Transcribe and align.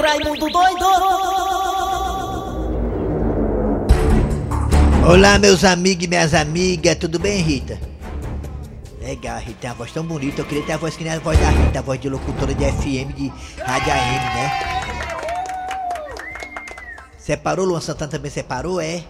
Raimundo 0.00 0.48
doido! 0.48 0.86
Olá, 5.06 5.38
meus 5.38 5.62
amigos 5.62 6.04
e 6.04 6.08
minhas 6.08 6.32
amigas, 6.32 6.96
tudo 6.96 7.18
bem, 7.18 7.42
Rita? 7.42 7.78
Legal, 9.00 9.38
Rita, 9.38 9.58
tem 9.60 9.70
uma 9.70 9.76
voz 9.76 9.92
tão 9.92 10.02
bonita. 10.02 10.40
Eu 10.40 10.46
queria 10.46 10.64
ter 10.64 10.72
a 10.72 10.76
voz 10.78 10.96
que 10.96 11.04
nem 11.04 11.12
a 11.12 11.18
voz 11.18 11.38
da 11.38 11.50
Rita, 11.50 11.80
a 11.80 11.82
voz 11.82 12.00
de 12.00 12.08
locutora 12.08 12.54
de 12.54 12.64
FM, 12.64 13.14
de 13.14 13.32
rádio 13.58 13.92
AM, 13.92 14.24
né? 14.34 14.50
Separou, 17.18 17.66
Luan 17.66 17.80
Santana 17.80 18.10
também 18.10 18.30
separou, 18.30 18.80
é? 18.80 19.04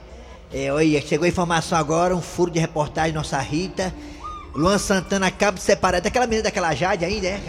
É, 0.53 0.73
olha, 0.73 1.01
chegou 1.01 1.25
a 1.25 1.29
informação 1.29 1.79
agora, 1.79 2.17
um 2.17 2.21
furo 2.21 2.51
de 2.51 2.59
reportagem, 2.59 3.13
nossa 3.13 3.39
Rita. 3.39 3.95
Luan 4.55 4.79
Santana 4.79 5.29
acaba 5.29 5.57
de 5.57 5.63
separar 5.63 6.01
daquela 6.01 6.27
menina 6.27 6.43
daquela 6.43 6.75
Jade 6.75 7.05
ainda, 7.05 7.29
é? 7.29 7.41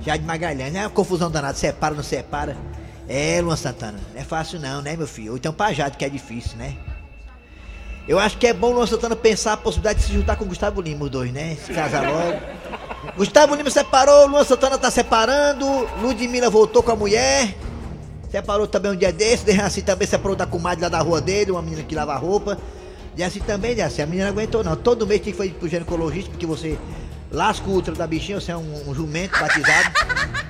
Jade 0.00 0.24
Magalhães, 0.24 0.74
é 0.74 0.80
uma 0.80 0.90
confusão 0.90 1.30
danada, 1.30 1.58
separa, 1.58 1.94
não 1.94 2.02
separa. 2.02 2.69
É, 3.12 3.40
Luan 3.42 3.56
Santana, 3.56 3.98
não 4.14 4.20
é 4.20 4.22
fácil 4.22 4.60
não, 4.60 4.80
né, 4.80 4.96
meu 4.96 5.08
filho? 5.08 5.32
Ou 5.32 5.36
então 5.36 5.52
pra 5.52 5.72
Jade, 5.72 5.96
que 5.96 6.04
é 6.04 6.08
difícil, 6.08 6.56
né? 6.56 6.76
Eu 8.06 8.20
acho 8.20 8.38
que 8.38 8.46
é 8.46 8.52
bom 8.52 8.68
o 8.68 8.74
Luan 8.74 8.86
Santana 8.86 9.16
pensar 9.16 9.54
a 9.54 9.56
possibilidade 9.56 9.98
de 9.98 10.06
se 10.06 10.12
juntar 10.12 10.36
com 10.36 10.44
o 10.44 10.46
Gustavo 10.46 10.80
Lima, 10.80 11.06
os 11.06 11.10
dois, 11.10 11.32
né? 11.32 11.56
Se 11.66 11.74
casar 11.74 12.08
logo. 12.08 12.38
Gustavo 13.16 13.56
Lima 13.56 13.68
separou, 13.68 14.28
Luan 14.28 14.44
Santana 14.44 14.78
tá 14.78 14.92
separando, 14.92 15.66
Ludmilla 16.00 16.48
voltou 16.48 16.84
com 16.84 16.92
a 16.92 16.96
mulher. 16.96 17.52
Separou 18.30 18.68
também 18.68 18.92
um 18.92 18.96
dia 18.96 19.12
desse, 19.12 19.44
Dejaci 19.44 19.82
também 19.82 20.06
separou 20.06 20.36
da 20.36 20.46
comadre 20.46 20.82
lá 20.84 20.88
da 20.88 21.00
rua 21.00 21.20
dele, 21.20 21.50
uma 21.50 21.62
menina 21.62 21.82
que 21.82 21.96
lava 21.96 22.14
roupa. 22.14 22.56
Dejaci 23.16 23.40
também, 23.40 23.74
Dejaci, 23.74 24.02
a 24.02 24.06
menina 24.06 24.26
não 24.26 24.34
aguentou 24.34 24.62
não. 24.62 24.76
Todo 24.76 25.04
mês 25.04 25.20
tem 25.20 25.32
que 25.32 25.44
ir 25.44 25.54
pro 25.54 25.66
ginecologista, 25.66 26.30
porque 26.30 26.46
você 26.46 26.78
lasca 27.28 27.68
o 27.68 27.74
útero 27.74 27.96
da 27.96 28.06
bichinha, 28.06 28.40
você 28.40 28.52
é 28.52 28.56
um, 28.56 28.88
um 28.88 28.94
jumento 28.94 29.36
batizado. 29.36 30.49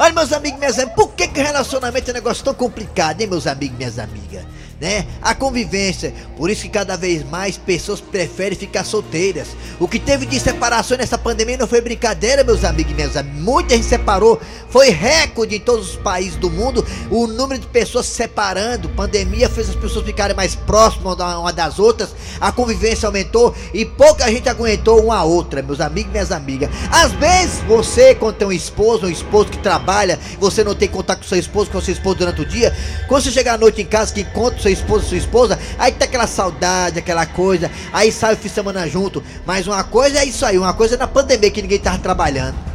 Olha, 0.00 0.14
meus 0.14 0.32
amigos 0.32 0.58
minhas 0.58 0.78
amigas, 0.78 0.94
por 0.96 1.12
que, 1.12 1.28
que 1.28 1.42
relacionamento 1.42 2.08
é 2.08 2.12
um 2.12 2.14
negócio 2.14 2.42
tão 2.42 2.54
complicado, 2.54 3.20
hein, 3.20 3.26
meus 3.26 3.46
amigos 3.46 3.76
minhas 3.76 3.98
amigas? 3.98 4.46
Né? 4.80 5.06
A 5.20 5.34
convivência, 5.34 6.14
por 6.38 6.48
isso 6.48 6.62
que 6.62 6.70
cada 6.70 6.96
vez 6.96 7.22
mais 7.28 7.58
pessoas 7.58 8.00
preferem 8.00 8.56
ficar 8.56 8.82
solteiras. 8.82 9.48
O 9.78 9.86
que 9.86 9.98
teve 9.98 10.24
de 10.24 10.40
separação 10.40 10.96
nessa 10.96 11.18
pandemia 11.18 11.58
não 11.58 11.68
foi 11.68 11.82
brincadeira, 11.82 12.42
meus 12.42 12.64
amigos 12.64 12.92
e 12.92 12.94
minhas 12.94 13.14
amigas. 13.14 13.42
Muita 13.42 13.74
gente 13.74 13.86
separou, 13.86 14.40
foi 14.70 14.88
recorde 14.88 15.56
em 15.56 15.60
todos 15.60 15.90
os 15.90 15.96
países 15.96 16.36
do 16.36 16.48
mundo 16.48 16.86
o 17.10 17.26
número 17.26 17.60
de 17.60 17.66
pessoas 17.66 18.06
se 18.06 18.14
separando. 18.14 18.88
Pandemia 18.88 19.50
fez 19.50 19.68
as 19.68 19.76
pessoas 19.76 20.06
ficarem 20.06 20.34
mais 20.34 20.54
próximas 20.54 21.18
uma 21.18 21.52
das 21.52 21.78
outras, 21.78 22.14
a 22.40 22.50
convivência 22.50 23.06
aumentou 23.06 23.54
e 23.74 23.84
pouca 23.84 24.30
gente 24.30 24.48
aguentou 24.48 25.04
uma 25.04 25.18
a 25.18 25.24
outra, 25.24 25.60
meus 25.60 25.80
amigos 25.80 26.08
e 26.08 26.12
minhas 26.12 26.32
amigas. 26.32 26.70
Às 26.90 27.12
vezes, 27.12 27.60
você, 27.68 28.14
quando 28.14 28.36
tem 28.36 28.48
um 28.48 28.52
esposo, 28.52 29.06
um 29.06 29.10
esposo 29.10 29.50
que 29.50 29.58
trabalha, 29.58 30.18
você 30.38 30.64
não 30.64 30.74
tem 30.74 30.88
contato 30.88 31.18
com 31.18 31.24
seu 31.24 31.38
esposo, 31.38 31.70
com 31.70 31.80
seu 31.80 31.92
esposo 31.92 32.16
durante 32.16 32.40
o 32.40 32.46
dia, 32.46 32.74
quando 33.06 33.24
você 33.24 33.30
chegar 33.30 33.54
à 33.54 33.58
noite 33.58 33.82
em 33.82 33.86
casa, 33.86 34.14
que 34.14 34.22
encontra 34.22 34.58
o 34.58 34.62
seu 34.62 34.69
esposo, 34.72 35.08
sua 35.08 35.16
esposa, 35.16 35.58
aí 35.78 35.92
tá 35.92 36.04
aquela 36.04 36.26
saudade, 36.26 36.98
aquela 36.98 37.26
coisa, 37.26 37.70
aí 37.92 38.12
sai 38.12 38.34
o 38.34 38.36
fim 38.36 38.48
de 38.48 38.54
semana 38.54 38.88
junto. 38.88 39.22
Mas 39.44 39.66
uma 39.66 39.82
coisa 39.84 40.20
é 40.20 40.24
isso 40.24 40.44
aí, 40.44 40.58
uma 40.58 40.74
coisa 40.74 40.94
é 40.94 40.98
na 40.98 41.06
pandemia 41.06 41.50
que 41.50 41.62
ninguém 41.62 41.78
tava 41.78 41.98
trabalhando. 41.98 42.69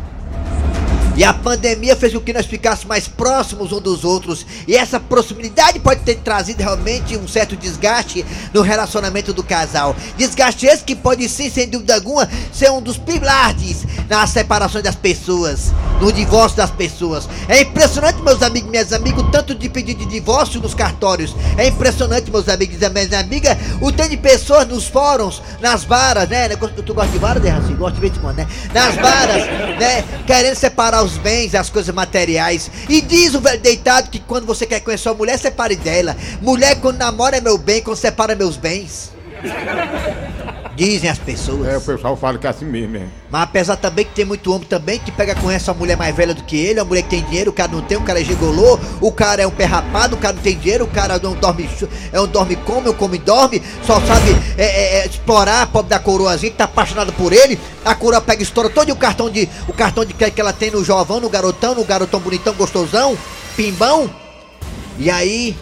E 1.16 1.24
a 1.24 1.34
pandemia 1.34 1.96
fez 1.96 2.14
com 2.14 2.20
que 2.20 2.34
nós 2.34 2.46
ficássemos 2.46 2.86
mais 2.86 3.08
próximos 3.08 3.72
um 3.72 3.80
dos 3.80 4.04
outros. 4.04 4.46
E 4.68 4.76
essa 4.76 5.00
proximidade 5.00 5.80
pode 5.80 6.02
ter 6.02 6.16
trazido 6.16 6.62
realmente 6.62 7.16
um 7.16 7.28
certo 7.28 7.56
desgaste 7.56 8.26
no 8.54 8.62
relacionamento 8.62 9.32
do 9.32 9.42
casal. 9.42 9.96
Desgaste 10.18 10.66
esse 10.66 10.84
que 10.84 10.96
pode 10.96 11.28
sim, 11.30 11.50
sem 11.50 11.70
dúvida 11.70 11.96
alguma, 11.96 12.28
ser 12.52 12.70
um 12.70 12.82
dos 12.82 12.98
pilares 12.98 13.86
na 14.10 14.28
separação 14.28 14.82
das 14.82 14.96
pessoas, 14.96 15.74
no 16.02 16.12
divórcio 16.12 16.58
das 16.58 16.72
pessoas. 16.72 17.30
É 17.48 17.62
impressionante, 17.62 18.22
meus 18.22 18.42
amigos 18.42 18.68
e 18.68 18.72
minhas 18.72 18.92
amigas, 18.92 19.22
o 19.22 19.32
tanto 19.32 19.56
de 19.56 19.70
pedido 19.70 20.00
de 20.00 20.06
divórcio 20.06 20.62
nos 20.62 20.74
cartórios. 20.74 21.34
É 21.58 21.68
impressionante, 21.68 22.30
meus 22.30 22.50
amigos 22.50 22.82
e 22.82 22.90
minhas 22.90 23.14
amigas, 23.14 23.58
o 23.80 23.92
tanto 23.92 24.10
de 24.10 24.18
pessoas 24.18 24.68
nos 24.68 24.86
fóruns, 24.86 25.42
nas 25.62 25.86
varas, 25.86 26.28
né? 26.28 26.50
Tu 26.50 26.94
gosta 26.94 27.12
de 27.12 27.18
varas, 27.20 27.42
né, 27.42 27.50
Raci? 27.52 27.74
Gosto 27.74 27.96
de 27.96 28.02
vez 28.02 28.18
em 28.18 28.20
quando, 28.20 28.38
né? 28.38 28.48
Nas 28.74 28.96
varas, 28.96 29.46
né? 29.80 30.04
Querendo 30.28 30.56
separar 30.56 31.05
os 31.06 31.18
bens, 31.18 31.56
as 31.56 31.70
coisas 31.70 31.94
materiais. 31.94 32.70
E 32.90 33.02
diz 33.02 33.34
o 33.36 33.40
velho 33.40 33.62
deitado 33.62 34.10
que 34.10 34.20
quando 34.20 34.46
você 34.46 34.66
quer 34.66 34.80
conhecer 34.82 35.08
uma 35.10 35.16
mulher, 35.16 35.38
separe 35.38 35.76
dela. 35.76 36.18
Mulher, 36.42 36.76
quando 36.82 36.98
namora, 36.98 37.38
é 37.38 37.42
meu 37.42 37.58
bem, 37.58 37.82
quando 37.82 37.98
separa, 37.98 38.36
meus 38.36 38.58
bens. 38.58 39.12
Dizem 40.76 41.10
as 41.10 41.18
pessoas. 41.18 41.68
É, 41.68 41.78
o 41.78 41.82
pessoal 41.82 42.18
fala 42.18 42.38
que 42.38 42.46
é 42.46 42.50
assim 42.50 42.66
mesmo, 42.66 42.98
é. 42.98 43.06
Mas 43.32 43.44
apesar 43.44 43.78
também 43.78 44.04
que 44.04 44.12
tem 44.12 44.26
muito 44.26 44.52
homem 44.54 44.68
também 44.68 45.00
que 45.00 45.10
pega 45.10 45.34
com 45.36 45.50
essa 45.50 45.74
mulher 45.74 45.96
mais 45.96 46.14
velha 46.14 46.34
do 46.34 46.44
que 46.44 46.58
ele, 46.58 46.82
a 46.82 46.86
mulher 46.86 47.04
que 47.04 47.10
tem 47.10 47.24
dinheiro, 47.24 47.52
o 47.52 47.54
cara 47.54 47.72
não 47.72 47.82
tem, 47.82 47.98
o 47.98 48.02
cara 48.02 48.20
é 48.20 48.24
gigolô, 48.24 48.78
o 49.00 49.12
cara 49.12 49.42
é 49.42 49.48
um 49.48 49.52
pé 49.52 49.64
rapado, 49.64 50.16
o 50.16 50.20
cara 50.20 50.34
não 50.34 50.42
tem 50.42 50.58
dinheiro, 50.58 50.84
o 50.84 50.88
cara 50.88 51.18
não 51.18 51.34
dorme, 51.34 51.70
é 52.12 52.20
um 52.20 52.28
dorme 52.28 52.58
come, 52.58 52.90
um 52.90 52.94
come 52.94 53.18
dorme, 53.18 53.62
só 53.84 54.02
sabe 54.02 54.36
é, 54.58 54.66
é, 54.66 54.98
é, 55.00 55.06
explorar 55.08 55.62
a 55.62 55.68
pobre 55.68 55.90
da 55.90 56.00
coroazinha 56.00 56.52
que 56.52 56.58
tá 56.58 56.66
apaixonada 56.66 57.12
por 57.14 57.32
ele, 57.32 57.58
a 57.86 57.96
coroa 57.96 58.20
pega 58.20 58.42
e 58.42 58.44
estoura 58.44 58.70
todo 58.70 58.92
o 58.92 58.96
cartão 58.98 59.30
de 59.30 59.48
o 59.70 59.74
cartão 59.74 60.04
de 60.04 60.14
crédito 60.14 60.36
que 60.36 60.42
ela 60.42 60.54
tem 60.54 60.72
no 60.72 60.84
jovão, 60.84 61.22
no 61.22 61.30
garotão, 61.30 61.74
no 61.74 61.86
garotão 61.86 62.20
bonitão, 62.20 62.54
gostosão, 62.54 63.18
pimbão. 63.56 64.10
E 64.98 65.10
aí, 65.10 65.58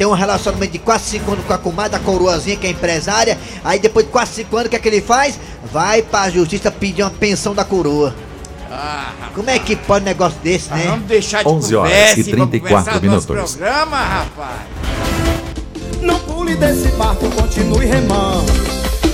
tem 0.00 0.06
um 0.06 0.14
relacionamento 0.14 0.72
de 0.72 0.78
quase 0.78 1.04
5 1.10 1.30
anos 1.30 1.44
com 1.44 1.52
a 1.52 1.58
comadre, 1.58 1.94
a 1.94 2.00
coroazinha, 2.00 2.56
que 2.56 2.66
é 2.66 2.70
empresária. 2.70 3.36
Aí 3.62 3.78
depois 3.78 4.06
de 4.06 4.10
quase 4.10 4.32
5 4.36 4.56
anos, 4.56 4.66
o 4.68 4.70
que 4.70 4.76
é 4.76 4.78
que 4.78 4.88
ele 4.88 5.02
faz? 5.02 5.38
Vai 5.70 6.00
pra 6.00 6.30
justiça 6.30 6.70
pedir 6.70 7.02
uma 7.02 7.10
pensão 7.10 7.54
da 7.54 7.66
coroa. 7.66 8.14
Ah, 8.72 9.12
Como 9.34 9.50
é 9.50 9.58
que 9.58 9.76
pode 9.76 10.02
um 10.02 10.06
negócio 10.06 10.38
desse, 10.42 10.70
né? 10.70 10.86
Vamos 10.88 11.04
deixar 11.04 11.42
de 11.42 11.50
11 11.50 11.76
horas 11.76 11.92
conversa 11.92 12.20
e 12.20 12.24
34 12.24 13.02
minutos. 13.02 13.26
programa, 13.26 13.98
rapaz. 13.98 14.60
Não 16.00 16.18
pule 16.20 16.56
desse 16.56 16.88
barco, 16.92 17.28
continue 17.32 17.84
remando. 17.84 18.50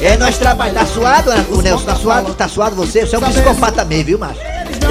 É, 0.01 0.17
nós 0.17 0.39
trabalhamos. 0.39 0.83
Tá 0.83 0.87
suado, 0.87 1.31
né, 1.31 1.47
o 1.51 1.63
Nelson? 1.63 1.85
Tá 1.85 1.97
suado? 1.97 2.35
Tá 2.35 2.47
suado 2.47 2.77
você? 2.77 3.05
Você 3.05 3.17
é 3.17 3.19
um 3.19 3.23
psicopata 3.23 3.83
também, 3.83 4.05
viu, 4.05 4.21
macho? 4.21 4.39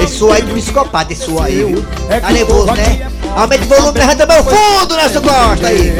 Esse 0.02 0.18
suor 0.18 0.34
aí 0.34 0.42
de 0.42 0.52
psicopata, 0.52 1.14
esse 1.14 1.24
suor 1.24 1.44
aí, 1.44 1.64
viu? 1.64 1.82
Tá 2.20 2.30
nervoso, 2.30 2.70
né? 2.74 3.10
Aumente 3.36 3.64
o 3.64 3.68
volume, 3.68 3.98
levanta 3.98 4.26
meu 4.26 4.42
fundo, 4.42 4.96
Nelson 4.96 5.20
Costa 5.20 5.66
aí. 5.68 5.92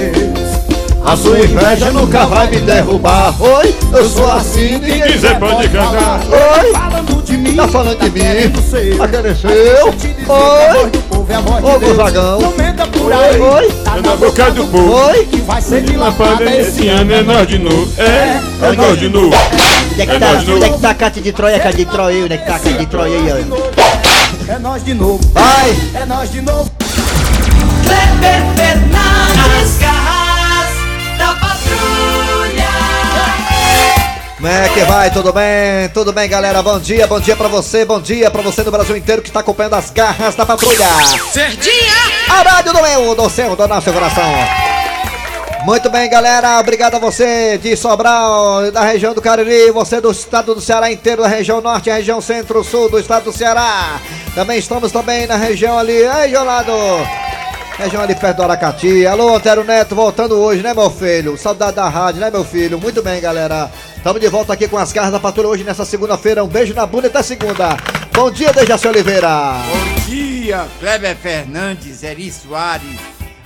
A 1.05 1.17
sua 1.17 1.39
inveja 1.39 1.91
nunca 1.93 2.25
vai 2.27 2.49
me 2.51 2.57
derrubar. 2.61 3.35
Oi, 3.41 3.75
Eu 3.93 4.09
sou 4.09 4.33
assim, 4.33 4.73
ninguém 4.79 5.03
quiser 5.03 5.39
pode 5.39 5.69
cantar. 5.69 6.21
Oi. 6.27 6.73
Falando 6.73 7.23
de 7.23 7.37
mim, 7.37 7.55
Tá 7.55 7.69
falando 7.69 7.99
de 7.99 8.11
mim? 8.11 8.21
querendo 8.21 8.71
ser. 8.71 9.01
Agradeceu? 9.01 9.51
Oi. 9.51 10.93
Ô, 11.63 11.79
Gonzagão. 11.79 12.39
Aí. 13.13 13.41
Oi. 13.41 13.73
Tá 13.85 13.97
É 13.99 14.01
na 14.01 14.17
boca 14.17 14.51
do 14.51 14.65
povo. 14.67 14.95
Oi. 14.95 15.27
Que 15.27 15.41
vai 15.43 15.61
ser 15.63 15.83
dilatada 15.83 16.31
pandemia 16.39 16.61
esse 16.63 16.89
ano 16.89 17.13
é 17.13 17.23
nós 17.23 17.47
de 17.47 17.59
novo. 17.59 17.89
É, 17.99 18.41
é 18.67 18.73
nós 18.73 18.99
de 18.99 19.09
novo. 19.09 19.27
Onde 19.93 20.03
é 20.03 20.07
que 20.07 20.13
É 20.13 20.19
tá, 20.19 20.35
de 20.35 20.53
onde 20.53 20.65
é 20.65 20.71
que 20.71 20.81
tá 20.81 20.91
a 20.91 20.95
Cátia 20.95 21.23
de 21.23 21.33
Troia, 21.33 21.59
Cátia 21.61 21.85
de 21.85 21.85
Troia? 21.85 22.25
Onde 22.25 22.35
é 22.35 22.37
que 22.39 22.47
tá 22.47 22.57
a 22.57 22.59
Cátia 22.59 22.79
de 22.79 22.87
Troia 22.87 23.17
aí, 23.17 23.45
ó? 23.53 24.53
É 24.53 24.59
nós 24.59 24.83
de 24.85 24.95
novo. 24.95 25.21
Vai. 25.33 25.77
É 25.95 26.05
nós 26.07 26.33
de 26.33 26.41
novo. 26.41 26.71
Kleber 27.87 28.43
Fernandes, 28.57 29.79
garras 29.79 30.71
da 31.19 31.35
patrulha. 31.35 32.69
Como 34.37 34.49
é 34.49 34.69
que 34.69 34.81
vai? 34.81 35.11
Tudo 35.11 35.33
bem? 35.33 35.89
Tudo 35.95 36.13
bem, 36.13 36.29
galera? 36.29 36.63
Bom 36.63 36.79
dia, 36.79 37.07
bom 37.07 37.21
dia 37.21 37.37
pra 37.37 37.49
você, 37.49 37.85
bom 37.85 38.01
dia 38.01 38.31
pra 38.31 38.43
você 38.43 38.63
do 38.65 38.71
Brasil 38.71 38.97
inteiro 38.97 39.23
que 39.23 39.29
está 39.29 39.41
acompanhando 39.41 39.75
as 39.75 39.91
garras 39.91 40.35
da 40.35 40.45
patrulha. 40.45 40.87
Cerdinha. 41.33 41.95
A 42.29 42.43
rádio 42.43 42.73
do 42.73 42.83
meu, 42.83 43.15
do 43.15 43.31
seu, 43.31 43.55
do 43.55 43.69
nosso 43.69 43.93
coração. 43.93 44.33
Muito 45.65 45.91
bem, 45.91 46.09
galera. 46.09 46.61
Obrigado 46.61 46.95
a 46.95 46.99
você 47.01 47.59
de 47.59 47.77
Sobral, 47.77 48.71
da 48.71 48.83
região 48.83 49.13
do 49.13 49.21
Cariri, 49.21 49.73
você 49.73 50.01
do 50.01 50.13
estado 50.13 50.55
do 50.55 50.61
Ceará 50.61 50.93
inteiro, 50.93 51.23
da 51.23 51.29
região 51.29 51.61
norte, 51.61 51.91
região 51.91 52.21
centro-sul 52.21 52.89
do 52.89 53.01
estado 53.01 53.25
do 53.25 53.33
Ceará. 53.33 54.01
Também 54.33 54.59
estamos 54.59 54.93
também 54.93 55.27
na 55.27 55.35
região 55.35 55.77
ali, 55.77 55.93
ei, 55.93 56.31
Jolado. 56.31 56.73
Região 57.79 58.03
ali 58.03 58.15
perto 58.15 58.39
do 58.39 58.43
Aracati. 58.43 59.07
Alô, 59.07 59.37
Antero 59.37 59.63
Neto, 59.63 59.95
voltando 59.95 60.35
hoje, 60.37 60.63
né, 60.63 60.73
meu 60.73 60.89
filho? 60.89 61.37
Saudade 61.37 61.77
da 61.77 61.87
rádio, 61.87 62.23
né, 62.23 62.31
meu 62.31 62.43
filho? 62.43 62.81
Muito 62.81 63.03
bem, 63.03 63.21
galera. 63.21 63.71
Estamos 63.95 64.19
de 64.19 64.29
volta 64.29 64.55
aqui 64.55 64.67
com 64.67 64.79
as 64.79 64.93
garras 64.93 65.13
da 65.13 65.21
patrulha 65.21 65.49
hoje 65.49 65.63
nessa 65.63 65.85
segunda-feira. 65.85 66.43
Um 66.43 66.49
beijo 66.49 66.73
na 66.73 66.87
bunda 66.87 67.09
até 67.09 67.23
segunda. 67.23 67.77
Bom 68.15 68.31
dia, 68.31 68.51
Dejaci 68.51 68.89
Oliveira. 68.89 69.29
Bom 69.69 70.07
dia, 70.07 70.67
Kleber 70.81 71.15
Fernandes, 71.17 72.03
Eri 72.03 72.33
Soares, 72.33 72.99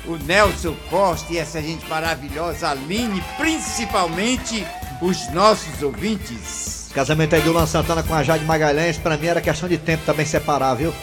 o 0.06 0.16
Nelson 0.16 0.76
Costa 0.88 1.32
e 1.32 1.38
essa 1.38 1.60
gente 1.60 1.84
maravilhosa, 1.88 2.68
Aline, 2.70 3.20
principalmente 3.36 4.64
os 5.02 5.28
nossos 5.32 5.82
ouvintes. 5.82 6.88
Casamento 6.94 7.34
aí 7.34 7.42
do 7.42 7.50
Luan 7.50 7.66
Santana 7.66 8.04
com 8.04 8.14
a 8.14 8.22
Jade 8.22 8.44
Magalhães, 8.44 8.96
pra 8.96 9.16
mim 9.16 9.26
era 9.26 9.40
questão 9.40 9.68
de 9.68 9.76
tempo 9.76 10.04
também 10.06 10.24
separar, 10.24 10.74
viu? 10.74 10.94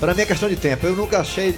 Pra 0.00 0.12
mim 0.14 0.22
é 0.22 0.26
questão 0.26 0.48
de 0.48 0.56
tempo. 0.56 0.84
Eu 0.84 0.96
nunca 0.96 1.20
achei. 1.20 1.56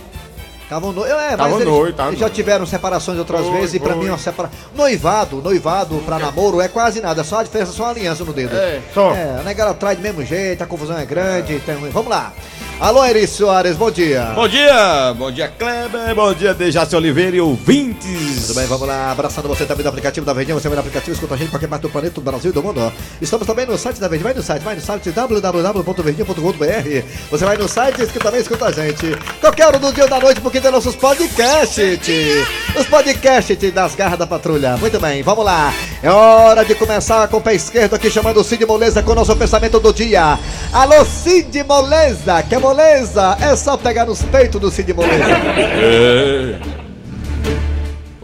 Estavam 0.69 0.93
no... 0.93 1.03
Eu, 1.07 1.19
é, 1.19 1.31
Tavam 1.31 1.53
mas 1.53 1.63
eles, 1.63 1.73
noivo, 1.73 2.03
eles 2.09 2.19
já 2.21 2.29
tiveram 2.29 2.67
separações 2.67 3.19
outras 3.19 3.41
Foi, 3.47 3.53
vezes 3.53 3.75
e 3.77 3.81
pra 3.81 3.95
foi. 3.95 4.03
mim 4.03 4.09
é 4.09 4.13
uma 4.13 4.19
separação. 4.19 4.59
Noivado, 4.75 5.41
noivado 5.41 5.97
pra 6.05 6.19
namoro 6.19 6.61
é 6.61 6.69
quase 6.69 7.01
nada, 7.01 7.25
só 7.25 7.39
a 7.39 7.43
diferença 7.43 7.73
é 7.73 7.75
só 7.75 7.85
uma 7.85 7.91
aliança 7.93 8.23
no 8.23 8.35
dedo. 8.35 8.55
É, 8.55 8.81
só. 8.93 9.13
É, 9.15 9.39
a 9.41 9.43
negada 9.43 9.73
traz 9.73 9.97
do 9.97 10.03
mesmo 10.03 10.23
jeito, 10.23 10.63
a 10.63 10.67
confusão 10.67 10.99
é 10.99 11.07
grande. 11.07 11.59
tem- 11.61 11.75
Vamos 11.91 12.11
lá. 12.11 12.35
Alô, 12.81 13.05
Eri 13.05 13.27
Soares, 13.27 13.77
bom 13.77 13.91
dia. 13.91 14.31
Bom 14.37 14.47
dia, 14.47 15.13
bom 15.19 15.33
dia 15.33 15.49
Kleber, 15.49 16.15
bom 16.15 16.33
dia 16.33 16.55
Dejaci 16.55 16.95
Oliveira 16.95 17.37
e 17.37 17.41
ouvintes. 17.41 18.47
Tudo 18.47 18.55
bem, 18.55 18.67
vamos 18.67 18.87
lá. 18.87 19.11
Abraçando 19.11 19.49
você 19.49 19.67
também 19.67 19.83
do 19.83 19.89
aplicativo 19.89 20.25
da 20.25 20.33
Verdinha. 20.33 20.55
Você 20.55 20.69
vai 20.69 20.77
no 20.77 20.81
aplicativo, 20.83 21.13
escuta 21.13 21.35
a 21.35 21.37
gente 21.37 21.49
para 21.49 21.59
qualquer 21.59 21.67
parte 21.67 21.83
do 21.83 21.91
planeta, 21.91 22.15
do 22.15 22.21
Brasil 22.21 22.53
e 22.53 22.55
do 22.55 22.63
mundo. 22.63 22.93
Estamos 23.21 23.49
também 23.49 23.67
no 23.67 23.77
site 23.77 23.99
da 23.99 24.07
Verdinha. 24.07 24.33
Vai 24.33 24.35
no 24.35 24.43
site, 24.45 24.63
vai 24.63 24.77
no 24.77 24.81
site 24.81 25.11
www.verdinha.com.br. 25.11 27.07
Você 27.33 27.45
vai 27.45 27.57
no 27.57 27.69
site 27.69 28.03
e 28.03 28.07
também 28.07 28.41
escuta 28.41 28.67
a 28.67 28.71
gente. 28.71 29.19
Qualquer 29.41 29.67
hora 29.67 29.79
do 29.81 29.93
dia 29.93 30.05
ou 30.05 30.11
da 30.11 30.21
noite, 30.21 30.41
porque 30.41 30.61
tem 30.61 30.71
nossos 30.71 30.95
podcasts. 30.95 32.47
Os 32.79 32.87
podcasts 32.87 33.73
das 33.73 33.97
garras 33.97 34.21
da 34.21 34.27
patrulha. 34.27 34.77
Muito 34.77 35.01
bem, 35.01 35.21
vamos 35.25 35.45
lá. 35.45 35.75
É 36.01 36.11
hora 36.11 36.65
de 36.65 36.77
começar 36.77 37.27
com 37.27 37.39
o 37.39 37.41
pé 37.41 37.57
esquerdo 37.57 37.95
aqui, 37.95 38.09
chamando 38.09 38.39
o 38.39 38.45
Cid 38.45 38.65
Moleza 38.65 39.03
com 39.03 39.11
o 39.11 39.15
nosso 39.17 39.35
pensamento 39.35 39.81
do 39.81 39.93
dia. 39.93 40.39
Alô, 40.73 41.05
Cid 41.05 41.65
Moleza, 41.65 42.41
que 42.45 42.55
é 42.55 42.68
moleza? 42.69 43.39
É 43.41 43.57
só 43.57 43.77
pegar 43.79 44.05
nos 44.05 44.23
peitos 44.23 44.61
do 44.61 44.71
Cid 44.71 44.93
Moleza. 44.93 45.25
É. 45.25 46.59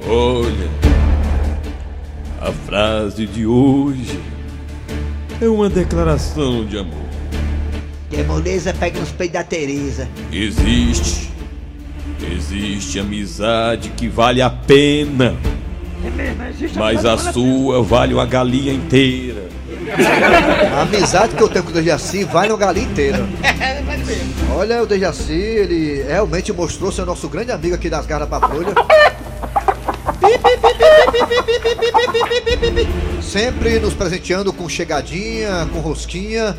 Olha, 0.07 0.69
a 2.41 2.53
frase 2.53 3.27
de 3.27 3.47
hoje 3.47 4.21
é 5.41 5.49
uma 5.49 5.71
declaração 5.71 6.67
de 6.67 6.79
amor. 6.79 7.05
Que 8.11 8.23
moleza 8.23 8.75
pega 8.75 9.01
nos 9.01 9.11
peitos 9.11 9.33
da 9.33 9.45
Tereza. 9.45 10.07
Existe, 10.31 11.31
existe 12.31 13.01
amizade 13.01 13.89
que 13.97 14.09
vale 14.09 14.43
a 14.43 14.51
pena, 14.51 15.35
mas 16.77 17.07
a 17.07 17.17
sua 17.17 17.83
vale 17.83 18.13
uma 18.13 18.27
galinha 18.27 18.75
inteira. 18.75 19.49
A 20.77 20.83
amizade 20.83 21.35
que 21.35 21.43
eu 21.43 21.49
tenho 21.49 21.65
com 21.65 21.71
o 21.71 21.73
Dejaci 21.73 22.25
vai 22.25 22.49
no 22.49 22.57
galinha 22.57 22.87
inteira. 22.87 23.27
Olha, 24.57 24.83
o 24.83 24.87
Dejaci, 24.87 25.33
ele 25.33 26.03
realmente 26.03 26.53
mostrou 26.53 26.91
ser 26.93 27.05
nosso 27.05 27.29
grande 27.29 27.53
amigo 27.53 27.75
aqui 27.75 27.91
das 27.91 28.07
garras 28.07 28.29
da 28.29 28.41
patrulha. 28.41 28.75
Sempre 33.21 33.79
nos 33.79 33.95
presenteando 33.95 34.53
com 34.53 34.69
chegadinha, 34.69 35.69
com 35.73 35.81
rosquinha, 35.81 36.57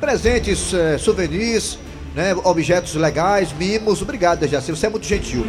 presentes, 0.00 0.72
eh, 0.72 0.98
souvenirs, 0.98 1.78
né, 2.14 2.34
objetos 2.44 2.94
legais, 2.94 3.52
mimos. 3.52 4.00
Obrigado, 4.02 4.40
Dejaci, 4.40 4.70
você 4.70 4.86
é 4.86 4.90
muito 4.90 5.06
gentil. 5.06 5.46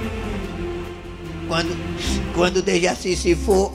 Quando, 1.47 1.77
quando 2.33 2.57
o 2.57 2.61
Dejaci 2.61 3.15
se 3.15 3.35
for, 3.35 3.71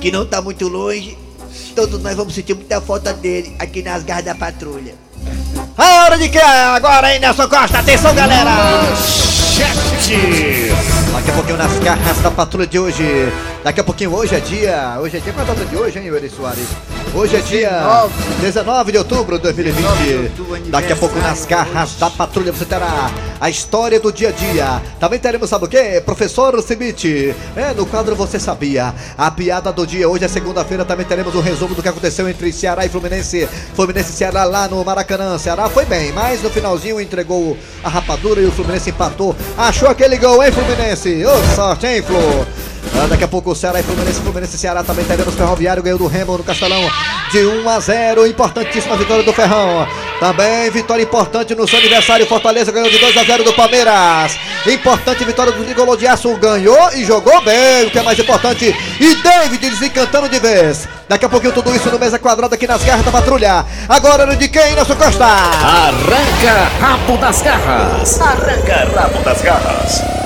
que 0.00 0.10
não 0.10 0.24
tá 0.24 0.40
muito 0.40 0.66
longe, 0.68 1.18
todos 1.74 2.02
nós 2.02 2.16
vamos 2.16 2.34
sentir 2.34 2.54
muita 2.54 2.80
falta 2.80 3.12
dele 3.12 3.54
aqui 3.58 3.82
nas 3.82 4.02
garras 4.02 4.24
da 4.24 4.34
patrulha. 4.34 4.94
A 5.76 6.04
hora 6.04 6.18
de 6.18 6.28
que 6.28 6.38
agora, 6.38 7.14
hein, 7.14 7.20
Nelson 7.20 7.48
Costa? 7.48 7.78
Atenção, 7.78 8.14
galera! 8.14 8.50
Daqui 11.12 11.30
a 11.30 11.34
pouquinho 11.34 11.56
nas 11.56 11.78
garras 11.78 12.18
da 12.18 12.30
patrulha 12.30 12.66
de 12.66 12.78
hoje. 12.78 13.04
Daqui 13.62 13.80
a 13.80 13.84
pouquinho, 13.84 14.14
hoje 14.14 14.34
é 14.34 14.40
dia. 14.40 14.96
Hoje 15.00 15.18
é 15.18 15.20
dia. 15.20 15.32
Qual 15.32 15.46
é 15.46 15.50
a 15.50 15.54
data 15.54 15.64
de 15.66 15.76
hoje, 15.76 15.98
hein, 15.98 16.06
Yuri 16.06 16.30
Soares? 16.30 16.68
Hoje 17.18 17.34
é 17.34 17.40
dia 17.40 18.08
19 18.40 18.92
de 18.92 18.98
outubro 18.98 19.38
de 19.38 19.42
2020. 19.42 20.70
Daqui 20.70 20.92
a 20.92 20.96
pouco 20.96 21.18
nas 21.18 21.44
garras 21.44 21.96
da 21.96 22.08
patrulha 22.08 22.52
você 22.52 22.64
terá 22.64 23.10
a 23.40 23.50
história 23.50 23.98
do 23.98 24.12
dia 24.12 24.28
a 24.28 24.30
dia. 24.30 24.80
Também 25.00 25.18
teremos, 25.18 25.50
sabe 25.50 25.64
o 25.64 25.68
quê? 25.68 26.00
Professor 26.06 26.62
Cimite. 26.62 27.34
É, 27.56 27.74
no 27.74 27.86
quadro 27.86 28.14
Você 28.14 28.38
Sabia. 28.38 28.94
A 29.16 29.32
piada 29.32 29.72
do 29.72 29.84
dia. 29.84 30.08
Hoje 30.08 30.26
é 30.26 30.28
segunda-feira. 30.28 30.84
Também 30.84 31.04
teremos 31.04 31.34
um 31.34 31.40
resumo 31.40 31.74
do 31.74 31.82
que 31.82 31.88
aconteceu 31.88 32.28
entre 32.28 32.52
Ceará 32.52 32.86
e 32.86 32.88
Fluminense. 32.88 33.48
Fluminense 33.74 34.12
e 34.12 34.14
Ceará 34.14 34.44
lá 34.44 34.68
no 34.68 34.84
Maracanã. 34.84 35.36
Ceará 35.38 35.68
foi 35.68 35.86
bem, 35.86 36.12
mas 36.12 36.40
no 36.40 36.50
finalzinho 36.50 37.00
entregou 37.00 37.58
a 37.82 37.88
rapadura 37.88 38.40
e 38.40 38.46
o 38.46 38.52
Fluminense 38.52 38.90
empatou. 38.90 39.34
Achou 39.56 39.88
aquele 39.88 40.18
gol, 40.18 40.40
hein, 40.40 40.52
Fluminense? 40.52 41.24
Ô, 41.26 41.56
sorte, 41.56 41.84
hein, 41.84 42.00
Flu? 42.00 42.46
Ah, 42.94 43.06
daqui 43.08 43.24
a 43.24 43.28
pouco 43.28 43.50
o 43.50 43.54
Ceará 43.54 43.80
e 43.80 43.82
Fluminense, 43.82 44.20
Fluminense 44.20 44.56
e 44.56 44.58
Ceará 44.58 44.82
também 44.82 45.04
teremos 45.04 45.34
Ferroviário, 45.34 45.82
ganhou 45.82 45.98
do 45.98 46.06
Remo 46.06 46.36
no 46.38 46.44
Castelão 46.44 46.80
de 47.30 47.44
1 47.44 47.68
a 47.68 47.80
0. 47.80 48.26
Importantíssima 48.26 48.96
vitória 48.96 49.22
do 49.22 49.32
Ferrão. 49.32 49.86
Também 50.18 50.70
vitória 50.70 51.02
importante 51.02 51.54
no 51.54 51.68
seu 51.68 51.78
aniversário. 51.78 52.26
Fortaleza 52.26 52.72
ganhou 52.72 52.90
de 52.90 52.98
2 52.98 53.16
a 53.16 53.24
0 53.24 53.44
do 53.44 53.52
Palmeiras. 53.52 54.36
Importante 54.66 55.24
vitória 55.24 55.52
do 55.52 55.64
Nicolò 55.64 55.96
de 55.96 56.06
Aço. 56.06 56.34
Ganhou 56.36 56.92
e 56.94 57.04
jogou 57.04 57.40
bem, 57.42 57.86
o 57.86 57.90
que 57.90 57.98
é 57.98 58.02
mais 58.02 58.18
importante. 58.18 58.74
E 59.00 59.14
David 59.16 59.70
desencantando 59.70 60.28
de 60.28 60.38
vez. 60.38 60.88
Daqui 61.08 61.24
a 61.24 61.28
pouquinho 61.28 61.52
tudo 61.52 61.74
isso 61.74 61.90
no 61.90 61.98
Mesa 61.98 62.18
Quadrada 62.18 62.54
aqui 62.54 62.66
nas 62.66 62.82
garras 62.82 63.04
da 63.04 63.10
patrulha. 63.10 63.64
Agora 63.88 64.24
era 64.24 64.36
de 64.36 64.48
quem, 64.48 64.74
Nelson 64.74 64.96
Costa? 64.96 65.24
Arranca 65.24 66.68
rabo 66.80 67.16
das 67.16 67.40
garras. 67.42 68.20
Arranca 68.20 68.88
rabo 68.94 69.22
das 69.22 69.42
garras. 69.42 70.17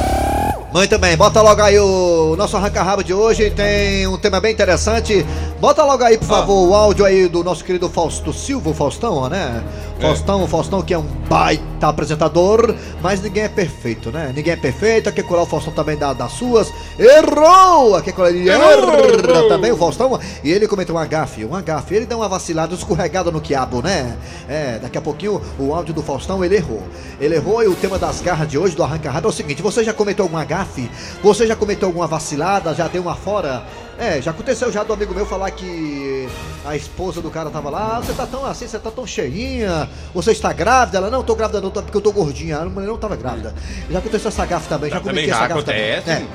Muito 0.73 0.99
bem, 0.99 1.15
bota 1.19 1.43
logo 1.43 1.61
aí 1.61 1.79
o 1.79 2.35
nosso 2.35 2.57
arranca-rabo 2.57 3.05
de 3.05 3.13
hoje. 3.13 3.51
Tem 3.51 4.07
um 4.07 4.17
tema 4.17 4.41
bem 4.41 4.53
interessante. 4.53 5.25
Bota 5.61 5.85
logo 5.85 6.03
aí, 6.03 6.17
por 6.17 6.27
favor, 6.27 6.67
o 6.67 6.75
áudio 6.75 7.05
aí 7.05 7.29
do 7.29 7.45
nosso 7.45 7.63
querido 7.63 7.91
Fausto 7.91 8.33
Silva, 8.33 8.73
Faustão, 8.73 9.29
né? 9.29 9.63
Faustão, 10.01 10.43
o 10.43 10.49
Faustão 10.49 10.81
que 10.81 10.95
é 10.95 10.99
um 10.99 11.07
baita 11.29 11.72
apresentador, 11.89 12.75
mas 13.01 13.21
ninguém 13.23 13.45
é 13.45 13.49
perfeito, 13.49 14.11
né? 14.11 14.33
Ninguém 14.35 14.53
é 14.53 14.57
perfeito. 14.57 15.09
Aqui 15.09 15.23
colar 15.23 15.43
o 15.43 15.47
Faustão 15.47 15.73
também 15.73 15.97
dá 15.97 16.13
das 16.13 16.33
suas. 16.33 16.73
Errou! 16.99 17.95
Aqui 17.97 18.13
colar 18.13 18.31
ele 18.31 18.49
erra 18.49 19.49
também 19.49 19.73
o 19.73 19.77
Faustão. 19.77 20.19
E 20.43 20.51
ele 20.51 20.69
cometeu 20.69 20.95
um 20.95 20.99
agafe, 20.99 21.45
um 21.45 21.55
agafe. 21.55 21.95
Ele 21.95 22.07
deu 22.07 22.19
uma 22.19 22.29
vacilada, 22.29 22.75
escorregada 22.75 23.31
no 23.31 23.41
quiabo, 23.41 23.83
né? 23.83 24.17
É, 24.49 24.79
daqui 24.79 24.99
a 24.99 25.01
pouquinho 25.01 25.41
o 25.59 25.75
áudio 25.75 25.95
do 25.95 26.03
Faustão 26.03 26.45
ele 26.45 26.57
errou. 26.57 26.83
Ele 27.21 27.35
errou 27.35 27.63
e 27.63 27.69
o 27.69 27.75
tema 27.75 27.99
das 27.99 28.21
garras 28.21 28.49
de 28.49 28.59
hoje 28.59 28.77
do 28.77 28.83
arranca-rabo 28.83 29.29
é 29.29 29.31
o 29.31 29.33
seguinte: 29.33 29.63
você 29.63 29.85
já 29.85 29.93
cometeu 29.93 30.25
algum 30.25 30.37
agafe? 30.37 30.91
Você 31.23 31.47
já 31.47 31.57
cometeu 31.57 31.89
alguma 31.89 32.07
vacilada? 32.07 32.75
Já 32.75 32.89
deu 32.89 33.03
uma 33.03 33.15
fora? 33.15 33.65
É, 34.03 34.21
já 34.21 34.33
aconteceu 34.33 34.73
já 34.73 34.83
do 34.83 34.93
amigo 34.93 35.15
meu 35.15 35.25
falar 35.25 35.49
que 35.53 36.29
a 36.67 36.75
esposa 36.75 37.21
do 37.23 37.31
cara 37.31 37.51
tava 37.51 37.71
lá, 37.71 37.99
"Ah, 37.99 38.01
você 38.03 38.13
tá 38.13 38.27
tão 38.27 38.45
assim, 38.45 38.67
você 38.67 38.77
tá 38.77 38.91
tão 38.91 39.07
cheinha, 39.07 39.89
você 40.13 40.33
está 40.33 40.53
grávida? 40.53 40.99
Ela, 40.99 41.09
não, 41.09 41.23
tô 41.23 41.37
grávida 41.37 41.61
não, 41.61 41.71
tô- 41.71 41.83
porque 41.83 41.97
eu 41.97 42.01
tô 42.01 42.11
gordinha. 42.11 42.59
A 42.59 42.65
mulher 42.65 42.89
não 42.89 42.99
tava 42.99 43.15
grávida. 43.15 43.55
Já 43.89 44.01
aconteceu 44.01 44.27
essa 44.29 44.45
gafe 44.45 44.69
também, 44.69 44.91
já 44.91 44.97
Também 44.99 45.13
cometi 45.15 45.29
já 45.29 45.37
essa 45.37 45.47
gafe 45.47 45.61
acontece. 45.61 46.07
também. 46.07 46.27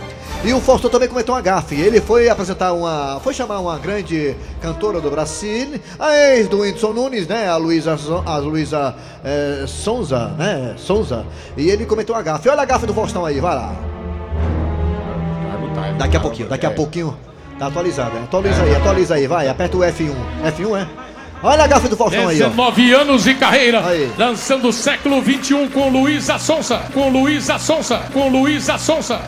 É. 0.45 0.47
E 0.47 0.53
o 0.53 0.61
Faustão 0.61 0.89
também 0.89 1.09
cometeu 1.09 1.33
uma 1.33 1.41
gafe. 1.41 1.75
Ele 1.75 1.99
foi 1.99 2.29
apresentar 2.29 2.71
uma. 2.71 3.19
Foi 3.21 3.33
chamar 3.33 3.59
uma 3.59 3.77
grande 3.77 4.33
cantora 4.61 5.01
do 5.01 5.11
Brasil, 5.11 5.81
a 5.99 6.15
ex 6.15 6.47
do 6.47 6.61
Whindersson 6.61 6.93
Nunes, 6.93 7.27
né? 7.27 7.49
A 7.49 7.57
Luísa 7.57 7.97
a 8.25 8.37
Luísa 8.37 8.95
eh, 9.25 9.65
Sonza, 9.67 10.29
né? 10.37 10.73
Sonza. 10.77 11.25
E 11.57 11.69
ele 11.69 11.85
cometeu 11.85 12.15
uma 12.15 12.21
gafe. 12.21 12.47
Olha 12.47 12.61
a 12.61 12.65
gafe 12.65 12.85
do 12.85 12.93
Faustão 12.93 13.25
aí, 13.25 13.41
vai 13.41 13.55
lá. 13.55 13.75
Daqui 15.97 16.15
a 16.15 16.19
pouquinho, 16.19 16.47
daqui 16.47 16.65
a 16.65 16.71
pouquinho. 16.71 17.17
Tá 17.59 17.67
atualizado, 17.67 18.11
né? 18.15 18.21
Atualiza 18.23 18.63
aí, 18.63 18.75
atualiza 18.75 19.15
aí, 19.15 19.27
vai, 19.27 19.47
aperta 19.47 19.77
o 19.77 19.79
F1. 19.81 20.13
F1 20.57 20.81
é? 20.81 20.87
Olha 21.43 21.63
a 21.63 21.67
gafe 21.67 21.87
do 21.87 21.95
Faustão 21.97 22.27
aí, 22.27 22.41
ó. 22.41 22.47
19 22.49 22.93
anos 22.93 23.23
de 23.23 23.35
carreira, 23.35 23.85
Aí. 23.85 24.11
lançando 24.17 24.67
o 24.69 24.73
século 24.73 25.21
21 25.21 25.69
com 25.69 25.87
Luísa 25.89 26.37
Sonsa, 26.39 26.81
com 26.93 27.09
Luísa 27.09 27.59
Sonsa, 27.59 28.01
com 28.11 28.27
Luísa 28.29 28.77
Sonsa. 28.77 29.21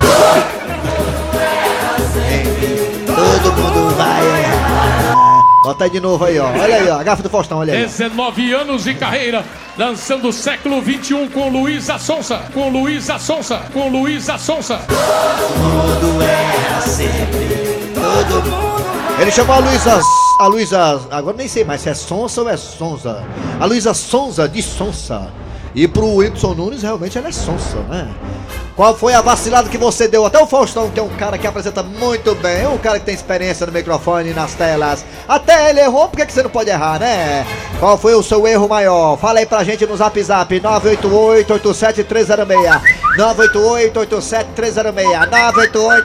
Todo 3.08 3.54
mundo 3.54 3.96
vai 3.96 4.42
errar. 4.42 5.44
Bota 5.64 5.84
aí 5.84 5.90
de 5.90 6.00
novo 6.00 6.26
aí, 6.26 6.40
ó. 6.40 6.48
Olha 6.48 6.76
aí, 6.76 6.90
ó. 6.90 7.00
A 7.00 7.04
gafe 7.04 7.22
do 7.22 7.30
Faustão, 7.30 7.60
olha 7.60 7.74
aí. 7.74 7.80
ó. 7.84 7.86
19 7.86 8.54
anos 8.54 8.84
de 8.86 8.94
carreira, 8.96 9.44
lançando 9.78 10.30
o 10.30 10.34
século 10.34 10.82
21 10.82 11.30
com 11.30 11.50
Luísa 11.50 12.00
Sonsa, 12.00 12.42
com 12.54 12.70
Luísa 12.70 13.20
Sonsa, 13.20 13.62
com 13.74 13.88
Luísa 13.90 14.38
Sonsa. 14.38 14.80
Todo 14.88 16.22
erra 16.24 16.82
sempre. 16.82 17.69
Todo 18.10 18.42
mundo. 18.42 18.60
Ele 19.20 19.32
chamou 19.32 19.56
a 19.56 19.60
Luísa. 19.60 20.02
A 20.40 20.48
Luísa. 20.48 21.00
Agora 21.12 21.38
nem 21.38 21.48
sei 21.48 21.64
mais 21.64 21.82
se 21.82 21.90
é 21.90 21.94
Sonsa 21.94 22.42
ou 22.42 22.50
é 22.50 22.58
Sonza. 22.58 23.24
A 23.60 23.66
Luísa 23.66 23.94
Sonza 23.94 24.48
de 24.48 24.64
Sonsa. 24.64 25.28
E 25.76 25.88
pro 25.88 26.16
Whindersson 26.16 26.56
Nunes, 26.56 26.82
realmente 26.82 27.16
ela 27.18 27.28
é 27.28 27.32
Sonsa, 27.32 27.78
né? 27.90 28.08
Qual 28.76 28.96
foi 28.96 29.14
a 29.14 29.22
vacilada 29.22 29.70
que 29.70 29.78
você 29.78 30.08
deu? 30.08 30.26
Até 30.26 30.42
o 30.42 30.48
Faustão, 30.48 30.90
que 30.90 31.00
é 31.00 31.04
um 31.04 31.10
cara 31.10 31.38
que 31.38 31.46
apresenta 31.46 31.84
muito 31.84 32.34
bem, 32.36 32.66
um 32.66 32.78
cara 32.78 32.98
que 32.98 33.06
tem 33.06 33.14
experiência 33.14 33.66
no 33.66 33.74
microfone 33.74 34.30
e 34.30 34.34
nas 34.34 34.54
telas. 34.54 35.04
Até 35.28 35.70
ele 35.70 35.82
errou, 35.82 36.08
por 36.08 36.16
que 36.16 36.26
que 36.26 36.32
você 36.32 36.42
não 36.42 36.50
pode 36.50 36.70
errar, 36.70 36.98
né? 36.98 37.46
Qual 37.78 37.98
foi 37.98 38.16
o 38.16 38.24
seu 38.24 38.48
erro 38.48 38.70
maior? 38.70 39.18
Fala 39.18 39.40
aí 39.40 39.46
pra 39.46 39.66
gente 39.66 39.86
no 39.86 39.98
zap 39.98 40.24
zap 40.24 40.58
988-87306. 40.58 42.82
988-87306. 43.18 45.30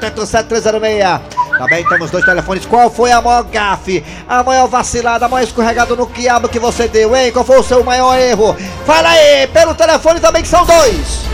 988-87306. 0.00 1.20
Também 1.58 1.84
temos 1.87 2.11
dois 2.11 2.25
telefones. 2.25 2.66
Qual 2.66 2.90
foi 2.90 3.12
a 3.12 3.20
maior 3.20 3.44
gafe? 3.44 4.04
A 4.28 4.42
maior 4.42 4.66
vacilada, 4.66 5.26
a 5.26 5.28
maior 5.28 5.44
escorregada 5.44 5.94
no 5.94 6.06
quiabo 6.06 6.49
que 6.49 6.58
você 6.58 6.88
deu, 6.88 7.14
hein? 7.14 7.30
Qual 7.32 7.44
foi 7.44 7.58
o 7.58 7.62
seu 7.62 7.84
maior 7.84 8.18
erro? 8.18 8.56
Fala 8.84 9.11
aí, 9.11 9.46
pelo 9.49 9.75
telefone 9.75 10.18
também 10.20 10.42
que 10.42 10.49
são 10.49 10.64
dois. 10.66 11.25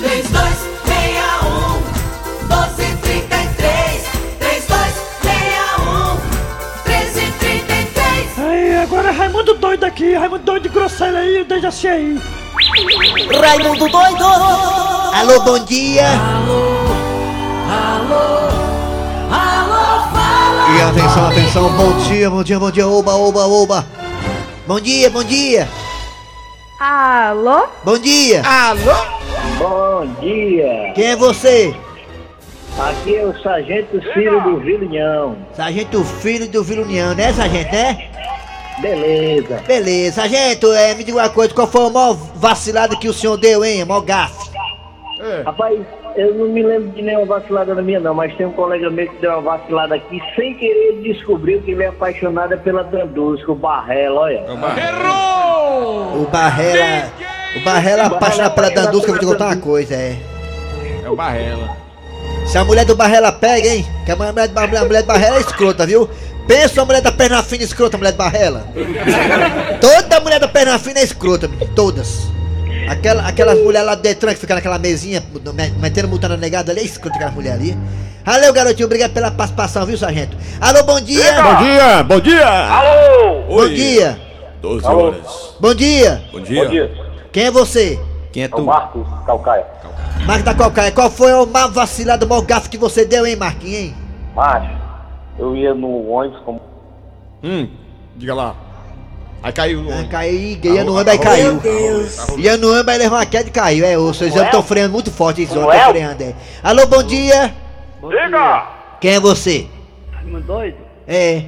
3261 0.00 1.80
1233 2.48 4.02
3261 4.38 6.16
1333 6.84 8.38
Aí, 8.38 8.76
agora 8.82 9.08
é 9.08 9.12
Raimundo 9.12 9.54
doido 9.54 9.84
aqui, 9.84 10.14
Raimundo 10.14 10.42
doido 10.42 10.64
de 10.64 10.68
grosseiro 10.68 11.16
aí, 11.16 11.44
deixa 11.44 11.68
assim 11.68 11.88
aí. 11.88 12.20
Raimundo 13.40 13.88
doido! 13.88 14.24
Alô, 15.14 15.40
bom 15.40 15.58
dia. 15.64 16.08
Alô, 16.08 16.84
fala! 17.68 18.65
E 19.28 20.82
atenção, 20.82 21.28
atenção, 21.28 21.72
bom 21.76 21.92
dia, 22.08 22.30
bom 22.30 22.42
dia, 22.42 22.58
bom 22.58 22.70
dia, 22.70 22.86
oba, 22.86 23.14
oba, 23.14 23.46
oba. 23.46 23.86
Bom 24.66 24.80
dia, 24.80 25.10
bom 25.10 25.24
dia. 25.24 25.68
Alô? 26.80 27.66
Bom 27.84 27.98
dia. 27.98 28.42
Alô? 28.44 28.94
Bom 29.58 30.06
dia, 30.20 30.92
Quem 30.94 31.06
é 31.06 31.16
você? 31.16 31.74
aqui 32.78 33.16
é 33.16 33.24
o 33.24 33.42
Sargento 33.42 33.98
Ciro 34.12 34.40
do 34.42 34.58
Vilinhão. 34.60 35.36
Sargento 35.54 36.04
Filho 36.04 36.46
do 36.48 36.62
Vilunião, 36.62 37.14
né, 37.14 37.32
sargento, 37.32 37.72
né? 37.72 38.10
Beleza. 38.80 39.62
Beleza, 39.66 40.16
sargento, 40.16 40.70
é, 40.72 40.94
me 40.94 41.02
diga 41.02 41.16
uma 41.18 41.28
coisa, 41.30 41.54
qual 41.54 41.66
foi 41.66 41.86
a 41.86 41.90
maior 41.90 42.14
vacilada 42.34 42.94
que 42.96 43.08
o 43.08 43.14
senhor 43.14 43.38
deu, 43.38 43.64
hein? 43.64 43.80
A 43.80 43.86
maior 43.86 44.02
gafe. 44.02 44.50
Rapaz, 45.46 45.80
eu 46.16 46.34
não 46.34 46.48
me 46.48 46.62
lembro 46.62 46.88
de 46.90 47.02
nenhuma 47.02 47.26
vacilada 47.26 47.74
na 47.74 47.82
minha 47.82 48.00
não, 48.00 48.14
mas 48.14 48.34
tem 48.36 48.46
um 48.46 48.52
colega 48.52 48.90
meu 48.90 49.08
que 49.08 49.16
deu 49.20 49.30
uma 49.32 49.56
vacilada 49.56 49.94
aqui 49.94 50.20
sem 50.34 50.54
querer 50.54 50.86
ele 50.86 51.12
descobriu 51.12 51.60
que 51.62 51.72
ele 51.72 51.82
é 51.82 51.88
apaixonado 51.88 52.54
é 52.54 52.56
pela 52.56 52.82
Dandusca, 52.82 53.52
o 53.52 53.54
Barrela, 53.54 54.20
olha. 54.20 54.44
Errou! 54.78 56.22
O 56.22 56.26
Barrela. 56.30 57.12
O 57.56 57.60
Barrela 57.60 58.02
apaixonado 58.04 58.54
pela 58.54 58.70
Dandusca, 58.70 59.08
eu 59.08 59.14
vou 59.14 59.18
te 59.18 59.26
contar 59.26 59.46
uma 59.46 59.56
coisa, 59.56 59.94
é. 59.94 60.16
É 61.04 61.08
o 61.08 61.16
Barrela. 61.16 61.76
Se 62.46 62.58
a 62.58 62.64
mulher 62.64 62.84
do 62.84 62.96
Barrela 62.96 63.32
pega, 63.32 63.68
hein? 63.68 63.84
Que 64.04 64.12
a 64.12 64.16
mulher, 64.16 64.30
a 64.30 64.66
mulher, 64.66 64.80
a 64.80 64.84
mulher 64.84 65.02
do 65.02 65.06
Barrela 65.06 65.36
é 65.36 65.40
escrota, 65.40 65.86
viu? 65.86 66.08
Pensa 66.46 66.80
a 66.80 66.84
mulher 66.84 67.02
da 67.02 67.10
perna 67.10 67.42
fina 67.42 67.64
escrota, 67.64 67.98
mulher 67.98 68.12
do 68.12 68.18
Barrela. 68.18 68.64
Toda 69.80 70.20
mulher 70.20 70.38
da 70.38 70.48
perna 70.48 70.78
fina 70.78 71.00
é 71.00 71.02
escrota, 71.02 71.48
menino, 71.48 71.70
todas. 71.74 72.35
Aquela, 72.88 73.26
aquelas 73.26 73.58
mulheres 73.58 73.86
lá 73.86 73.94
do 73.94 74.02
Detran 74.02 74.32
que 74.34 74.40
fica 74.40 74.54
naquela 74.54 74.78
mesinha, 74.78 75.22
me- 75.54 75.70
metendo 75.80 76.08
multa 76.08 76.28
na 76.28 76.36
negada 76.36 76.72
ali, 76.72 76.80
é 76.80 76.84
escrota 76.84 77.16
aquela 77.16 77.30
mulher 77.32 77.52
ali. 77.52 77.76
Valeu, 78.24 78.52
garotinho, 78.52 78.86
obrigado 78.86 79.12
pela 79.12 79.30
participação, 79.30 79.86
viu, 79.86 79.96
sargento? 79.96 80.36
Alô, 80.60 80.82
bom 80.84 81.00
dia! 81.00 81.42
Bom 81.42 81.58
dia, 81.64 82.02
bom 82.02 82.20
dia! 82.20 82.48
Alô! 82.48 83.42
Bom 83.48 83.68
dia! 83.68 84.18
12 84.60 84.86
horas. 84.86 85.54
Bom 85.60 85.74
dia! 85.74 86.22
Bom 86.32 86.40
dia. 86.40 86.64
Bom 86.64 86.70
dia. 86.70 86.94
Quem 87.32 87.44
é 87.44 87.50
você? 87.50 88.00
Quem 88.32 88.42
é 88.42 88.46
É 88.46 88.48
o 88.48 88.56
tu? 88.56 88.62
Marcos 88.64 89.06
Calcaia. 89.24 89.64
Marcos 90.26 90.44
da 90.44 90.54
Calcaia, 90.54 90.90
qual 90.90 91.10
foi 91.10 91.32
o 91.34 91.46
maior 91.46 91.70
vacilado, 91.70 92.26
o 92.26 92.28
maior 92.28 92.42
gafo 92.42 92.68
que 92.68 92.76
você 92.78 93.04
deu, 93.04 93.24
hein, 93.26 93.36
Marquinhos, 93.36 93.78
hein? 93.80 93.94
Macho, 94.34 94.70
eu 95.38 95.54
ia 95.56 95.72
no 95.74 96.08
ônibus 96.10 96.40
com. 96.40 96.60
Hum, 97.44 97.68
diga 98.16 98.34
lá. 98.34 98.54
Aí 99.46 99.52
caiu 99.52 99.80
no 99.80 99.90
Ah, 99.90 99.94
ônibus. 99.94 100.10
caiu, 100.10 100.58
ia 100.74 100.82
no 100.84 100.98
âmbar 100.98 101.14
e 101.14 101.18
caiu. 101.18 101.60
Ia 102.36 102.56
no 102.56 102.72
âmbar 102.72 102.96
e 102.96 102.98
levou 102.98 103.16
uma 103.16 103.24
queda 103.26 103.48
e 103.48 103.52
caiu. 103.52 103.84
É, 103.86 103.96
os 103.96 104.16
seus 104.16 104.30
exames 104.32 104.46
estão 104.48 104.60
freando 104.60 104.92
muito 104.92 105.12
forte, 105.12 105.42
esses 105.42 105.54
Como 105.54 105.70
estão 105.70 105.86
é? 105.88 105.88
freando, 105.92 106.22
é. 106.24 106.34
Alô, 106.64 106.84
bom 106.88 107.00
dia. 107.04 107.54
Diga! 108.02 108.66
Quem 109.00 109.12
é 109.14 109.20
você? 109.20 109.66
Raimundo 110.10 110.44
doido? 110.46 110.76
É. 111.06 111.44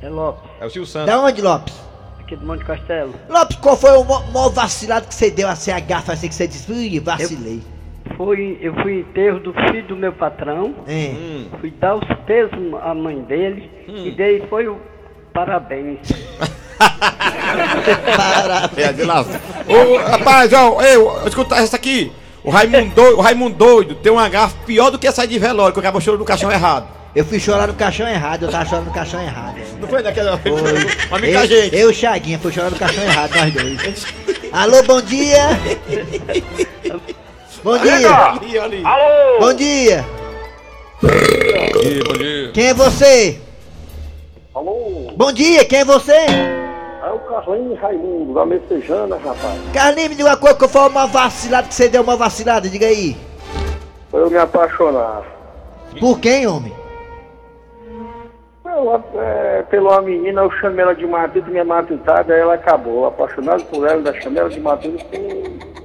É 0.00 0.08
Lopes, 0.08 0.48
É 0.60 0.66
o 0.66 0.70
Silvio 0.70 0.86
Santos. 0.88 1.08
Da 1.12 1.20
onde, 1.20 1.42
Lopes? 1.42 1.74
aqui 2.20 2.36
do 2.36 2.46
Monte 2.46 2.64
Castelo. 2.64 3.12
Lopes, 3.28 3.56
qual 3.56 3.76
foi 3.76 3.90
o 3.98 4.04
maior 4.04 4.50
vacilado 4.50 5.08
que 5.08 5.14
você 5.16 5.28
deu 5.28 5.48
assim, 5.48 5.72
a 5.72 5.80
gafa 5.80 6.12
assim 6.12 6.28
que 6.28 6.34
você 6.36 6.46
disse? 6.46 6.70
Ui, 6.70 7.00
vacilei. 7.00 7.60
Fui, 8.16 8.58
eu 8.62 8.72
fui 8.74 8.92
em 8.92 9.00
enterro 9.00 9.40
do 9.40 9.52
filho 9.52 9.82
do 9.88 9.96
meu 9.96 10.12
patrão, 10.12 10.72
É. 10.86 11.14
fui 11.60 11.72
dar 11.72 11.96
os 11.96 12.04
pesos 12.26 12.52
à 12.80 12.94
mãe 12.94 13.20
dele 13.22 13.68
e 13.88 14.12
dei 14.12 14.46
foi 14.48 14.68
o 14.68 14.78
parabéns. 15.34 15.98
Para. 18.16 18.70
É, 18.76 18.92
de 18.92 19.04
lá. 19.04 19.22
Ô, 19.22 19.96
rapaz, 19.98 20.52
ó, 20.52 20.80
eu, 20.82 21.26
escuta 21.26 21.56
essa 21.56 21.76
aqui. 21.76 22.12
O 22.42 22.50
Raimundo, 22.50 22.94
doido, 22.94 23.18
o 23.18 23.20
Raimundo 23.20 23.56
doido 23.56 23.94
tem 23.96 24.10
uma 24.10 24.28
gafa 24.28 24.56
pior 24.64 24.90
do 24.90 24.98
que 24.98 25.10
sair 25.12 25.26
de 25.26 25.38
velório, 25.38 25.74
que 25.74 25.78
o 25.78 25.82
cara 25.82 26.00
chorou 26.00 26.18
no 26.18 26.24
caixão 26.24 26.50
errado. 26.50 26.88
Eu 27.14 27.24
fui 27.24 27.40
chorar 27.40 27.66
no 27.66 27.74
caixão 27.74 28.08
errado, 28.08 28.44
eu 28.44 28.50
tava 28.50 28.64
chorando 28.64 28.86
no 28.86 28.92
caixão 28.92 29.20
errado. 29.20 29.56
Não 29.80 29.88
foi 29.88 30.02
daquela. 30.02 30.38
Foi. 30.38 30.52
Amiga 31.10 31.40
eu, 31.40 31.46
gente. 31.46 31.76
eu 31.76 31.88
e 31.88 31.92
o 31.92 31.94
Chaguinha, 31.94 32.38
fui 32.38 32.52
chorar 32.52 32.70
no 32.70 32.76
caixão 32.76 33.02
errado, 33.02 33.34
nós 33.34 33.52
dois. 33.52 34.06
Alô, 34.52 34.82
bom 34.84 35.02
dia. 35.02 35.48
Bom 37.62 37.76
dia. 37.78 38.14
Ali, 38.14 38.58
ali. 38.58 38.82
Alô! 38.84 39.40
Bom 39.40 39.54
dia. 39.54 40.06
Bom 41.02 41.80
dia, 41.82 42.04
bom 42.04 42.12
dia. 42.14 42.50
Quem 42.52 42.66
é 42.68 42.74
você? 42.74 43.40
Alô! 44.54 45.12
Bom 45.16 45.32
dia, 45.32 45.64
quem 45.64 45.80
é 45.80 45.84
você? 45.84 46.59
É 47.10 47.12
o 47.12 47.18
Carlinhos 47.18 47.76
Raimundo, 47.80 48.34
da 48.34 48.46
Messejana, 48.46 49.16
rapaz. 49.16 49.60
Carlinhos, 49.74 50.10
me 50.10 50.14
diga 50.14 50.28
uma 50.28 50.36
coisa, 50.36 50.56
qual 50.56 50.70
foi 50.70 50.88
uma 50.88 51.06
vacilada 51.08 51.66
que 51.66 51.74
você 51.74 51.88
deu 51.88 52.02
uma 52.02 52.16
vacilada? 52.16 52.68
Diga 52.68 52.86
aí. 52.86 53.16
Foi 54.08 54.22
eu 54.22 54.30
me 54.30 54.38
apaixonar. 54.38 55.24
Por 55.98 56.20
quem, 56.20 56.46
homem? 56.46 56.72
Eu, 58.64 59.04
é, 59.20 59.62
pela 59.68 60.00
menina, 60.00 60.42
eu 60.42 60.52
chamei 60.52 60.84
ela 60.84 60.94
de 60.94 61.04
matuta, 61.04 61.50
minha 61.50 61.64
matutada, 61.64 62.32
aí 62.32 62.40
ela 62.40 62.54
acabou. 62.54 63.06
Apaixonado 63.06 63.64
por 63.64 63.84
ela, 63.84 63.96
ainda 63.96 64.20
chamei 64.20 64.40
ela 64.40 64.50
de 64.50 64.60
matuta. 64.60 65.04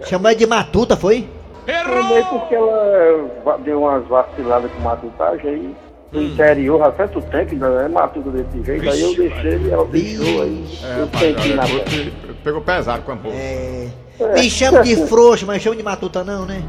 Chamou 0.03 0.29
ela 0.29 0.38
de 0.38 0.46
matuta, 0.46 0.96
foi? 0.96 1.27
Chamei 1.65 2.24
porque 2.25 2.53
ela 2.53 3.58
deu 3.63 3.82
umas 3.82 4.05
vaciladas 4.05 4.72
com 4.72 4.79
matutagem 4.82 5.50
aí. 5.50 5.75
No 6.15 6.24
interior, 6.24 6.81
há 6.81 6.91
tanto 6.91 7.22
tempo, 7.24 7.51
ainda 7.51 7.67
é 7.67 7.88
matuta 7.89 8.29
desse 8.29 8.63
jeito. 8.63 8.89
Aí 8.89 9.01
eu 9.01 9.15
deixei 9.15 9.57
e 9.57 9.69
ela 9.69 9.86
deixou 9.86 10.41
aí. 10.41 10.65
É, 10.81 11.01
eu 11.01 11.19
senti 11.19 11.53
na 11.53 11.65
você 11.65 12.13
pegou 12.43 12.62
pesado 12.62 13.03
com 13.03 13.12
a 13.12 13.15
porra. 13.17 13.36
É. 13.36 13.89
Me 14.34 14.50
chama 14.50 14.81
de 14.81 14.95
frouxo, 15.07 15.45
mas 15.45 15.62
chama 15.62 15.75
de 15.75 15.84
matuta 15.84 16.24
não, 16.24 16.45
né? 16.45 16.63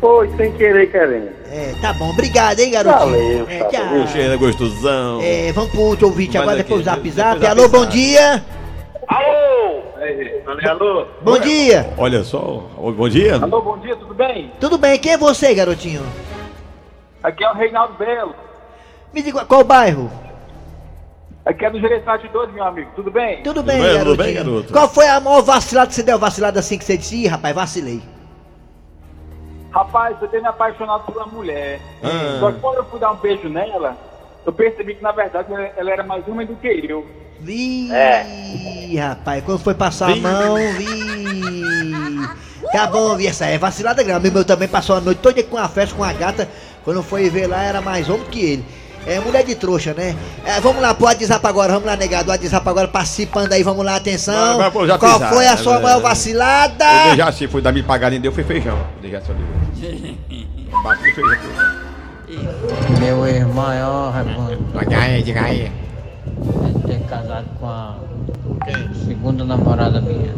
Foi, 0.00 0.28
sem 0.36 0.52
querer, 0.54 0.90
querendo. 0.90 1.30
É, 1.50 1.72
tá 1.80 1.92
bom. 1.92 2.10
Obrigado, 2.10 2.58
hein, 2.58 2.72
garotinho. 2.72 3.44
Valeu, 3.44 3.46
é, 3.48 3.64
tchau. 3.64 4.06
Cheira 4.08 4.36
gostosão. 4.36 5.20
É, 5.22 5.52
vamos 5.52 5.70
pro 5.70 5.80
outro 5.80 6.08
ouvinte 6.08 6.36
agora, 6.36 6.56
depois 6.56 6.80
o 6.80 6.84
zap 6.84 7.10
zap. 7.10 7.46
Alô, 7.46 7.68
bom 7.68 7.86
dia. 7.86 8.44
Alô! 9.06 9.82
Alô? 10.68 11.06
Bom 11.22 11.38
dia. 11.38 11.90
Olha 11.96 12.24
só, 12.24 12.68
bom 12.76 13.08
dia. 13.08 13.36
Alô, 13.36 13.62
bom 13.62 13.78
dia, 13.78 13.94
tudo 13.96 14.14
bem? 14.14 14.50
Tudo 14.58 14.78
bem, 14.78 14.98
quem 14.98 15.12
é 15.12 15.18
você, 15.18 15.54
garotinho? 15.54 16.02
Aqui 17.22 17.44
é 17.44 17.50
o 17.50 17.54
Reinaldo 17.54 17.94
Belo. 17.94 18.34
Me 19.14 19.22
diga 19.22 19.44
qual 19.44 19.62
bairro? 19.62 20.10
Aqui 21.46 21.64
é 21.64 21.70
do 21.70 21.78
Gereçate 21.78 22.26
12, 22.28 22.52
meu 22.52 22.64
amigo, 22.64 22.90
tudo 22.96 23.10
bem? 23.10 23.42
Tudo 23.42 23.62
bem, 23.62 23.76
bem, 23.80 23.84
tudo 23.86 23.98
garotinho. 23.98 24.16
bem, 24.24 24.34
garoto? 24.34 24.72
Qual 24.72 24.88
foi 24.88 25.06
a 25.06 25.20
maior 25.20 25.42
vacilada 25.42 25.88
que 25.88 25.94
você 25.94 26.02
deu? 26.02 26.18
Vacilada 26.18 26.58
assim 26.58 26.78
que 26.78 26.84
você 26.84 26.96
disse? 26.96 27.16
Ih, 27.16 27.26
rapaz, 27.26 27.54
vacilei. 27.54 28.02
Rapaz, 29.70 30.16
eu 30.22 30.28
tenho 30.28 30.42
me 30.42 30.48
apaixonado 30.48 31.02
por 31.04 31.16
uma 31.16 31.26
mulher. 31.26 31.80
Ah. 32.02 32.38
Só 32.40 32.50
que 32.52 32.60
quando 32.60 32.76
eu 32.76 32.84
fui 32.86 32.98
dar 32.98 33.12
um 33.12 33.16
beijo 33.16 33.48
nela, 33.48 33.96
eu 34.46 34.52
percebi 34.52 34.94
que 34.94 35.02
na 35.02 35.12
verdade 35.12 35.52
ela- 35.76 35.90
era 35.92 36.02
mais 36.02 36.26
homem 36.26 36.46
do 36.46 36.56
que 36.56 36.66
eu. 36.88 37.06
Vi, 37.40 37.88
rapaz, 38.96 39.44
quando 39.44 39.58
foi 39.58 39.74
passar 39.74 40.12
a 40.12 40.16
mão, 40.16 40.56
vi. 40.78 42.64
Tá 42.72 42.86
bom, 42.86 43.14
vi 43.16 43.26
essa 43.26 43.44
é 43.46 43.58
vacilada 43.58 44.02
grande. 44.02 44.30
Meu 44.30 44.44
também 44.44 44.66
passou 44.66 44.96
a 44.96 45.00
noite 45.00 45.20
toda 45.20 45.42
com 45.44 45.58
a 45.58 45.68
festa 45.68 45.94
com 45.94 46.02
a 46.02 46.12
gata. 46.12 46.48
Quando 46.84 47.02
foi 47.02 47.28
ver 47.28 47.46
lá, 47.48 47.62
era 47.62 47.80
mais 47.82 48.08
homem 48.08 48.24
que 48.30 48.40
ele. 48.44 48.64
É 49.06 49.20
mulher 49.20 49.44
de 49.44 49.54
trouxa, 49.54 49.92
né? 49.92 50.16
É, 50.44 50.60
vamos 50.60 50.80
lá 50.80 50.94
pro 50.94 51.04
WhatsApp 51.06 51.46
agora, 51.46 51.72
vamos 51.72 51.86
lá, 51.86 51.96
negado. 51.96 52.30
WhatsApp 52.30 52.68
agora 52.68 52.88
participando 52.88 53.52
aí, 53.52 53.62
vamos 53.62 53.84
lá, 53.84 53.96
atenção. 53.96 54.70
Pro 54.70 54.86
Zap 54.86 54.98
Qual 55.00 55.18
Zap, 55.18 55.34
foi 55.34 55.46
a 55.46 55.50
né, 55.50 55.56
sua 55.56 55.76
né, 55.76 55.82
maior 55.82 55.96
né. 55.96 56.02
vacilada? 56.02 56.84
O 56.84 57.10
Dejaci 57.10 57.48
foi 57.48 57.60
dar 57.60 57.72
me 57.72 57.82
pagar 57.82 58.10
nem 58.10 58.20
deu, 58.20 58.32
foi 58.32 58.44
feijão. 58.44 58.78
Oliveira. 58.98 59.22
Bate 60.82 61.02
de 61.02 61.12
feijão. 61.12 61.84
Meu 62.98 63.26
irmão 63.26 63.54
maior, 63.54 64.12
Raimundo, 64.12 64.78
Diga 64.78 64.98
aí, 64.98 65.22
diga 65.22 65.42
aí. 65.42 65.62
é 65.66 66.86
ter 66.86 67.00
casado 67.06 67.46
com 67.60 67.68
a 67.68 67.96
segunda 69.06 69.44
namorada 69.44 70.00
minha, 70.00 70.32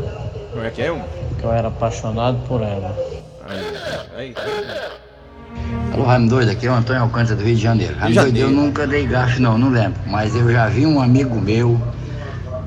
Como 0.53 0.65
é 0.65 0.71
que 0.71 0.83
é 0.83 0.93
um? 0.93 1.03
que 1.39 1.45
eu 1.45 1.53
era 1.53 1.69
apaixonado 1.69 2.39
por 2.47 2.63
ela. 2.63 2.97
Aí, 3.49 4.35
aí. 4.35 4.35
Alô, 5.97 6.05
Raimundo 6.05 6.35
Doido, 6.35 6.50
aqui 6.50 6.67
é 6.67 6.71
o 6.71 6.75
Antônio 6.75 7.00
Alcântara 7.00 7.37
do 7.37 7.43
Rio 7.43 7.57
de 7.57 7.62
Janeiro. 7.62 7.95
Raimundo 7.99 8.21
Doido, 8.21 8.38
eu 8.38 8.50
nunca 8.50 8.87
dei 8.87 9.07
gasto 9.07 9.41
não, 9.41 9.57
não 9.57 9.71
lembro. 9.71 9.99
Mas 10.07 10.37
eu 10.37 10.53
já 10.53 10.69
vi 10.69 10.85
um 10.85 11.00
amigo 11.00 11.41
meu 11.41 11.81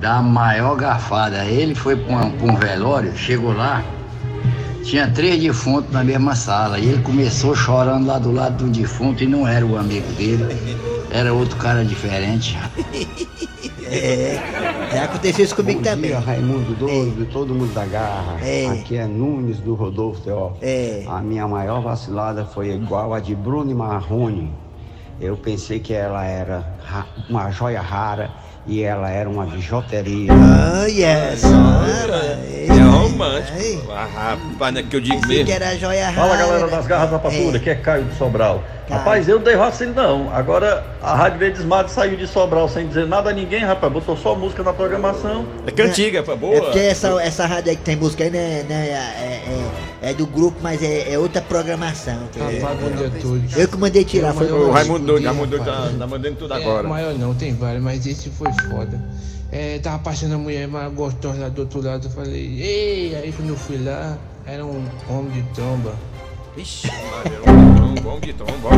dar 0.01 0.17
a 0.17 0.21
maior 0.23 0.75
garfada. 0.75 1.45
Ele 1.45 1.75
foi 1.75 1.95
para 1.95 2.25
um, 2.25 2.51
um 2.51 2.55
velório, 2.55 3.15
chegou 3.15 3.53
lá, 3.53 3.83
tinha 4.83 5.07
três 5.11 5.39
defuntos 5.39 5.91
na 5.91 6.03
mesma 6.03 6.33
sala. 6.33 6.79
E 6.79 6.87
ele 6.87 7.03
começou 7.03 7.55
chorando 7.55 8.07
lá 8.07 8.17
do 8.17 8.31
lado 8.31 8.65
do 8.65 8.71
defunto 8.71 9.23
e 9.23 9.27
não 9.27 9.47
era 9.47 9.63
o 9.63 9.77
amigo 9.77 10.11
dele, 10.13 10.45
era 11.11 11.33
outro 11.33 11.57
cara 11.57 11.83
diferente. 11.83 12.57
É, 13.91 14.35
é, 14.93 14.99
aconteceu 14.99 15.43
isso 15.43 15.55
comigo 15.55 15.79
Bom 15.79 15.83
também. 15.83 16.11
dia, 16.11 16.19
Raimundo 16.19 16.75
Doido, 16.75 17.27
todo 17.31 17.55
mundo 17.55 17.73
da 17.73 17.85
garra. 17.85 18.39
É. 18.39 18.67
Aqui 18.67 18.95
é 18.95 19.07
Nunes 19.07 19.57
do 19.57 19.73
Rodolfo 19.73 20.21
Teó. 20.21 20.51
É. 20.61 21.05
A 21.07 21.19
minha 21.21 21.47
maior 21.47 21.81
vacilada 21.81 22.45
foi 22.45 22.69
igual 22.69 23.15
a 23.15 23.19
de 23.19 23.33
Bruno 23.33 23.75
Marrone. 23.75 24.51
Eu 25.21 25.35
pensei 25.35 25.79
que 25.79 25.93
ela 25.93 26.25
era 26.25 26.63
ra- 26.85 27.05
uma 27.29 27.51
joia 27.51 27.81
rara 27.81 28.29
e 28.65 28.81
ela 28.83 29.09
era 29.09 29.29
uma 29.29 29.45
bijuteria. 29.45 30.31
Olha 30.31 31.35
só, 31.37 31.47
É 31.47 32.79
romântico. 32.81 33.91
Ah, 33.91 34.07
rapaz, 34.37 34.73
não 34.73 34.79
é 34.81 34.83
que 34.83 34.95
eu 34.95 35.01
digo 35.01 35.19
que 35.21 35.27
mesmo. 35.27 35.51
era 35.51 35.77
joia 35.77 36.11
Fala 36.13 36.35
rara. 36.35 36.47
galera 36.47 36.67
das 36.67 36.87
garras 36.87 37.11
da 37.11 37.19
patrulha, 37.19 37.59
que 37.59 37.69
é 37.69 37.75
Caio 37.75 38.05
de 38.05 38.15
Sobral. 38.15 38.63
Rapaz, 38.89 39.27
eu 39.27 39.35
não 39.37 39.43
dei 39.43 39.55
vacilo 39.55 39.93
não. 39.93 40.33
Agora 40.33 40.83
a 41.01 41.15
Rádio 41.15 41.39
Verdes 41.39 41.63
Mares 41.65 41.91
saiu 41.91 42.15
de 42.17 42.25
Sobral 42.25 42.67
sem 42.69 42.87
dizer 42.87 43.05
nada 43.05 43.29
a 43.29 43.33
ninguém, 43.33 43.59
rapaz. 43.59 43.91
Botou 43.91 44.15
só 44.17 44.35
música 44.35 44.63
na 44.63 44.71
programação. 44.73 45.45
É 45.67 45.71
cantiga, 45.71 46.23
pá, 46.23 46.35
boa. 46.35 46.55
É 46.55 46.61
porque 46.61 46.79
essa, 46.79 47.09
essa 47.21 47.45
rádio 47.45 47.71
aí 47.71 47.75
que 47.75 47.83
tem 47.83 47.95
música 47.95 48.23
aí, 48.23 48.29
né, 48.31 48.63
né, 48.69 48.87
é, 48.87 48.93
é, 48.93 49.88
é 50.01 50.13
do 50.13 50.25
grupo, 50.25 50.57
mas 50.61 50.81
é, 50.81 51.11
é 51.13 51.19
outra 51.19 51.41
programação. 51.41 52.17
todos. 53.21 53.57
Eu 53.57 53.67
que 53.67 53.77
mandei 53.77 54.03
tirar, 54.05 54.33
foi 54.33 54.51
O 54.51 54.71
Raimundo 54.71 55.05
doido, 55.05 55.25
Raimundo 55.25 55.47
doido 55.47 55.65
tá, 55.65 55.91
tá 55.97 56.07
mandando 56.07 56.35
tudo 56.35 56.53
É, 56.53 56.57
agora. 56.57 56.87
maior 56.87 57.13
não, 57.15 57.33
tem 57.33 57.53
vários, 57.53 57.83
mas 57.83 58.05
esse 58.05 58.29
foi 58.29 58.51
foda. 58.69 59.01
É, 59.51 59.79
tava 59.79 59.99
passando 59.99 60.35
a 60.35 60.37
mulher 60.37 60.67
mais 60.67 60.93
gostosa 60.93 61.39
lá 61.39 61.49
do 61.49 61.61
outro 61.61 61.81
lado, 61.81 62.05
eu 62.05 62.11
falei, 62.11 62.61
ei, 62.61 63.15
aí 63.15 63.31
quando 63.31 63.49
eu 63.49 63.57
fui 63.57 63.77
lá, 63.83 64.17
era 64.45 64.63
um 64.65 64.83
homem 65.09 65.31
de 65.31 65.41
tromba. 65.53 65.93
Vixe, 66.55 66.87
Maria, 66.87 67.39
bom, 67.45 67.95
bom 68.01 68.19
de 68.19 68.33
tom, 68.33 68.45
bom. 68.61 68.69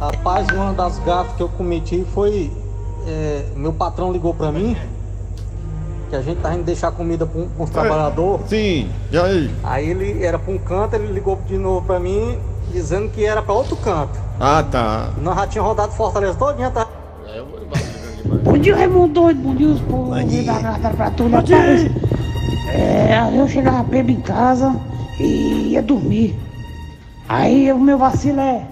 Rapaz, 0.00 0.46
uma 0.52 0.72
das 0.72 0.98
gafas 1.00 1.36
que 1.36 1.42
eu 1.42 1.48
cometi 1.48 2.04
foi. 2.12 2.50
é, 3.06 3.44
meu 3.56 3.72
patrão 3.72 4.12
ligou 4.12 4.34
pra 4.34 4.50
mim. 4.50 4.76
Que 6.12 6.16
a 6.16 6.20
gente 6.20 6.42
tá 6.42 6.52
indo 6.52 6.64
deixar 6.64 6.92
comida 6.92 7.24
pra, 7.24 7.40
um, 7.40 7.48
uns 7.58 7.70
trabalhadores. 7.70 8.46
Sim, 8.46 8.90
e 9.10 9.16
aí? 9.18 9.50
Aí 9.64 9.88
ele 9.88 10.22
era 10.22 10.38
pra 10.38 10.52
um 10.52 10.58
canto, 10.58 10.94
ele 10.94 11.10
ligou 11.10 11.40
de 11.46 11.56
novo 11.56 11.86
pra 11.86 11.98
mim, 11.98 12.38
dizendo 12.70 13.08
que 13.08 13.24
era 13.24 13.40
pra 13.40 13.54
outro 13.54 13.74
canto. 13.76 14.20
Ah, 14.38 14.62
tá. 14.62 15.08
Nós 15.22 15.34
já 15.36 15.46
tínhamos 15.46 15.70
rodado 15.70 15.92
Fortaleza 15.94 16.34
todinha, 16.34 16.70
tá? 16.70 16.86
Bom 18.44 18.58
dia, 18.58 18.76
Raimundo 18.76 19.14
doido, 19.14 19.40
bom 19.40 19.54
dia, 19.54 19.68
os 19.68 19.80
povos 19.80 20.44
da 20.44 20.58
Grada 20.58 20.90
pra 20.90 21.10
tudo, 21.12 21.30
rapaz. 21.30 21.90
É, 22.68 23.30
eu 23.34 23.48
chegava 23.48 23.82
bebo 23.82 24.10
em 24.10 24.20
casa 24.20 24.78
e 25.18 25.70
ia 25.70 25.82
dormir. 25.82 26.38
Aí 27.26 27.72
o 27.72 27.78
meu 27.78 27.96
vacilo 27.96 28.38
é 28.38 28.66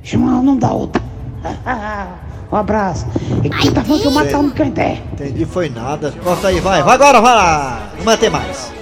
chamar 0.00 0.38
o 0.38 0.42
nome 0.44 0.60
da 0.60 0.72
outra. 0.72 1.02
um 2.50 2.56
abraço. 2.56 3.06
E 3.42 3.50
quem 3.50 3.70
tá 3.72 3.82
falando 3.82 4.00
que 4.00 4.06
eu 4.06 4.10
matar 4.12 4.38
um 4.38 4.50
canté? 4.50 5.02
Entendi, 5.12 5.44
foi 5.44 5.68
nada. 5.68 6.12
Corta 6.22 6.48
aí, 6.48 6.60
vai. 6.60 6.82
Vai 6.82 6.94
agora, 6.94 7.20
vai 7.20 7.34
lá. 7.34 7.78
Não 7.96 8.04
vai 8.04 8.16
ter 8.16 8.30
mais. 8.30 8.72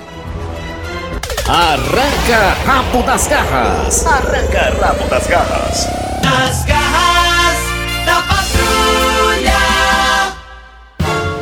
Arranca 1.49 2.57
rabo 2.67 3.03
das 3.03 3.27
garras. 3.27 4.07
Arranca 4.07 4.73
rabo 4.81 5.09
das 5.09 5.27
garras. 5.27 5.89
Nas 6.23 6.65
garras 6.65 7.59
da 8.07 8.23
patrulha. 8.23 9.55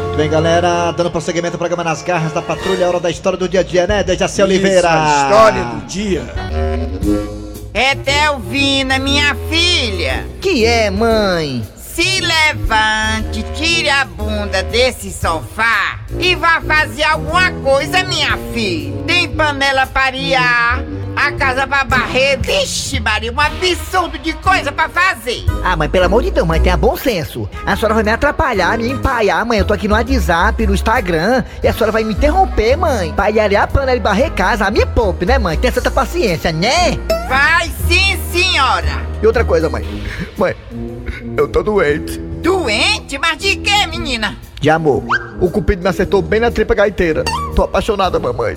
Muito 0.06 0.16
bem, 0.16 0.28
galera. 0.28 0.92
Dando 0.92 1.10
prosseguimento 1.10 1.54
ao 1.54 1.58
programa 1.58 1.84
Nas 1.84 2.02
Garras 2.02 2.32
da 2.32 2.42
Patrulha. 2.42 2.86
Hora 2.88 3.00
da 3.00 3.10
história 3.10 3.38
do 3.38 3.48
dia 3.48 3.60
a 3.60 3.62
dia, 3.62 3.86
né? 3.86 4.02
Dejaci 4.02 4.42
Oliveira. 4.42 4.88
a 4.90 5.24
história 5.24 5.64
do 5.64 5.86
dia. 5.86 6.22
É 7.72 7.94
Delvina, 7.94 8.98
minha 8.98 9.34
filha. 9.48 10.26
Que 10.40 10.66
é, 10.66 10.90
mãe? 10.90 11.62
Se 11.94 12.20
levante, 12.20 13.42
tire 13.54 13.90
a 13.90 14.06
bunda 14.06 14.62
desse 14.62 15.12
sofá 15.12 16.00
e 16.18 16.34
vá 16.34 16.58
fazer 16.62 17.02
alguma 17.02 17.50
coisa, 17.50 18.02
minha 18.04 18.38
filha. 18.54 19.02
Tem 19.06 19.28
panela 19.28 19.86
para 19.86 20.16
a 21.16 21.32
casa 21.32 21.66
pra 21.66 21.84
barrer. 21.84 22.38
Vixe, 22.40 23.00
Maria, 23.00 23.32
um 23.32 23.40
absurdo 23.40 24.18
de 24.18 24.32
coisa 24.34 24.72
pra 24.72 24.88
fazer. 24.88 25.44
Ah, 25.62 25.76
mãe, 25.76 25.88
pelo 25.88 26.06
amor 26.06 26.22
de 26.22 26.30
Deus, 26.30 26.46
mãe, 26.46 26.60
tenha 26.60 26.76
bom 26.76 26.96
senso. 26.96 27.48
A 27.64 27.76
senhora 27.76 27.94
vai 27.94 28.02
me 28.02 28.10
atrapalhar, 28.10 28.76
me 28.78 28.90
empaiar, 28.90 29.44
mãe. 29.44 29.58
Eu 29.58 29.64
tô 29.64 29.74
aqui 29.74 29.88
no 29.88 29.94
WhatsApp, 29.94 30.66
no 30.66 30.74
Instagram, 30.74 31.44
e 31.62 31.68
a 31.68 31.72
senhora 31.72 31.92
vai 31.92 32.04
me 32.04 32.12
interromper, 32.12 32.76
mãe. 32.76 33.12
Pra 33.12 33.30
ir 33.30 33.40
arear 33.40 33.64
a 33.64 33.66
panela 33.66 33.96
e 33.96 34.00
barrer 34.00 34.30
casa. 34.32 34.70
Me 34.70 34.84
poupe, 34.86 35.26
né, 35.26 35.38
mãe? 35.38 35.56
Tenha 35.56 35.72
certa 35.72 35.90
paciência, 35.90 36.52
né? 36.52 36.98
Vai 37.28 37.70
sim, 37.88 38.18
senhora. 38.32 39.06
E 39.22 39.26
outra 39.26 39.44
coisa, 39.44 39.68
mãe. 39.68 39.84
Mãe, 40.36 40.54
eu 41.36 41.48
tô 41.48 41.62
doente. 41.62 42.18
Doente? 42.18 43.18
Mas 43.18 43.38
de 43.38 43.56
quê, 43.56 43.86
menina? 43.86 44.36
De 44.60 44.68
amor. 44.70 45.04
O 45.40 45.50
cupido 45.50 45.82
me 45.82 45.88
acertou 45.88 46.22
bem 46.22 46.40
na 46.40 46.50
tripa 46.50 46.74
gaiteira. 46.74 47.24
Tô 47.54 47.62
apaixonada, 47.62 48.18
mamãe. 48.18 48.56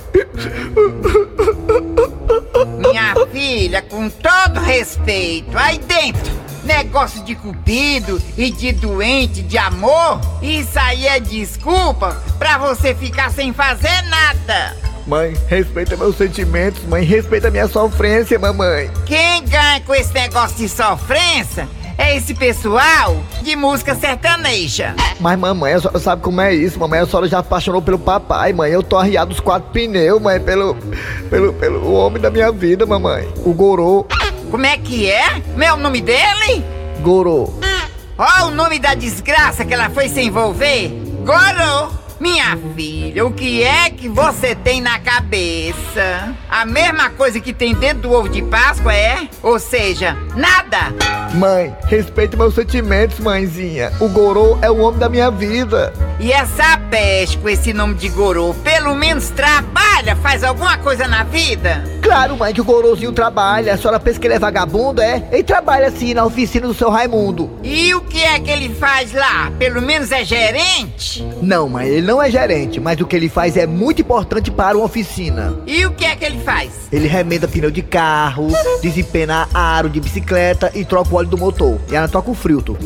Minha 2.90 3.16
filha, 3.32 3.82
com 3.82 4.10
todo 4.10 4.60
respeito, 4.60 5.58
aí 5.58 5.78
dentro, 5.80 6.32
negócio 6.64 7.24
de 7.24 7.36
cupido 7.36 8.22
e 8.38 8.52
de 8.52 8.72
doente 8.74 9.42
de 9.42 9.58
amor, 9.58 10.20
isso 10.42 10.78
aí 10.80 11.08
é 11.08 11.20
desculpa 11.20 12.22
pra 12.38 12.58
você 12.58 12.94
ficar 12.94 13.32
sem 13.32 13.54
fazer 13.54 14.02
nada. 14.04 14.76
Mãe, 15.08 15.36
respeita 15.48 15.96
meus 15.96 16.18
sentimentos, 16.18 16.84
mãe. 16.86 17.04
Respeita 17.04 17.52
minha 17.52 17.68
sofrência, 17.68 18.40
mamãe. 18.40 18.90
Quem 19.06 19.44
ganha 19.46 19.80
com 19.82 19.94
esse 19.94 20.12
negócio 20.12 20.58
de 20.58 20.68
sofrência 20.68 21.68
é 21.98 22.16
esse 22.16 22.34
pessoal 22.34 23.18
de 23.42 23.56
música 23.56 23.96
sertaneja. 23.96 24.96
Mas, 25.20 25.38
mamãe, 25.38 25.74
a 25.74 25.80
senhora 25.80 26.00
sabe 26.00 26.22
como 26.22 26.42
é 26.42 26.54
isso, 26.54 26.80
mamãe. 26.80 27.00
A 27.00 27.06
senhora 27.06 27.28
já 27.28 27.40
apaixonou 27.40 27.82
pelo 27.82 28.00
papai, 28.00 28.54
mãe. 28.54 28.72
Eu 28.72 28.84
tô 28.84 28.98
arriado 28.98 29.32
os 29.32 29.40
quatro 29.40 29.70
pneus, 29.72 30.22
mãe, 30.22 30.40
pelo. 30.40 30.76
pelo. 31.30 31.54
pelo 31.54 31.94
homem 31.94 32.22
da 32.22 32.30
minha 32.30 32.52
vida, 32.52 32.86
mamãe. 32.86 33.28
O 33.46 33.54
Gorô. 33.54 34.06
Como 34.52 34.66
é 34.66 34.78
que 34.78 35.10
é? 35.10 35.42
Como 35.42 35.64
é 35.64 35.74
o 35.74 35.78
nome 35.78 36.02
dele? 36.02 36.64
Gorô. 37.02 37.54
Ó 38.18 38.48
o 38.48 38.52
nome 38.52 38.80
da 38.80 38.94
desgraça 38.94 39.66
que 39.66 39.74
ela 39.74 39.90
foi 39.90 40.08
se 40.08 40.22
envolver. 40.22 40.90
Gorô. 41.26 42.05
Minha 42.20 42.58
filha, 42.76 43.26
o 43.26 43.32
que 43.32 43.62
é 43.62 43.90
que 43.90 44.08
você 44.08 44.56
tem 44.56 44.80
na 44.80 44.98
cabeça? 45.00 46.34
A 46.50 46.66
mesma 46.66 47.10
coisa 47.10 47.42
que 47.42 47.52
tem 47.52 47.76
dentro 47.76 48.04
do 48.04 48.14
ovo 48.14 48.30
de 48.30 48.42
Páscoa 48.42 48.94
é? 48.94 49.28
Ou 49.44 49.60
seja, 49.60 50.16
nada. 50.34 50.94
Mãe, 51.34 51.76
respeita 51.88 52.38
meus 52.38 52.56
sentimentos, 52.56 53.20
mãezinha. 53.20 53.92
O 54.00 54.08
Gorô 54.08 54.58
é 54.62 54.72
o 54.72 54.78
homem 54.80 55.00
da 55.00 55.10
minha 55.10 55.30
vida. 55.30 55.92
E 56.18 56.32
essa 56.32 56.78
peste 56.90 57.38
com 57.38 57.50
esse 57.50 57.74
nome 57.74 57.96
de 57.96 58.08
Gorô, 58.08 58.54
pelo 58.64 58.96
menos 58.96 59.30
trabalha, 59.32 60.16
faz 60.16 60.42
alguma 60.42 60.78
coisa 60.78 61.10
na 61.10 61.24
vida? 61.24 61.84
Claro, 62.02 62.38
mãe, 62.38 62.54
que 62.54 62.62
o 62.62 62.64
Gorozinho 62.64 63.12
trabalha. 63.12 63.74
A 63.74 63.78
senhora 63.78 64.00
pensa 64.00 64.20
que 64.20 64.28
ele 64.28 64.36
é 64.36 64.40
vagabundo, 64.40 65.02
é? 65.02 65.28
Ele 65.32 65.44
trabalha 65.44 65.90
sim 65.92 66.14
na 66.14 66.24
oficina 66.24 66.68
do 66.68 66.74
seu 66.74 66.90
Raimundo. 66.90 67.60
E 67.64 67.94
o 67.96 68.02
que 68.02 68.24
é 68.24 68.40
que 68.40 68.52
ele 68.52 68.70
faz 68.76 69.12
lá? 69.12 69.52
Pelo 69.58 69.82
menos 69.82 70.12
é 70.12 70.24
gerente? 70.24 71.28
Não, 71.42 71.68
mãe, 71.68 71.88
ele 71.88 72.05
não 72.06 72.22
é 72.22 72.30
gerente, 72.30 72.80
mas 72.80 73.00
o 73.02 73.06
que 73.06 73.16
ele 73.16 73.28
faz 73.28 73.58
é 73.58 73.66
muito 73.66 74.02
importante 74.02 74.52
para 74.52 74.78
uma 74.78 74.86
oficina. 74.86 75.58
E 75.66 75.86
o 75.86 75.92
que 75.92 76.06
é 76.06 76.16
que 76.16 76.24
ele 76.24 76.40
faz? 76.40 76.72
Ele 76.92 77.08
remenda 77.08 77.48
pneu 77.48 77.72
de 77.72 77.82
carro, 77.82 78.48
desempena 78.82 79.50
aro 79.54 79.90
de 79.90 80.00
bicicleta 80.00 80.72
e 80.74 80.86
troca 80.86 81.14
o 81.14 81.18
óleo 81.18 81.30
do 81.30 81.38
motor. 81.38 81.80
E 81.92 81.96
ela 81.96 82.08
troca 82.08 82.32
o 82.32 82.36
filtro. 82.36 82.78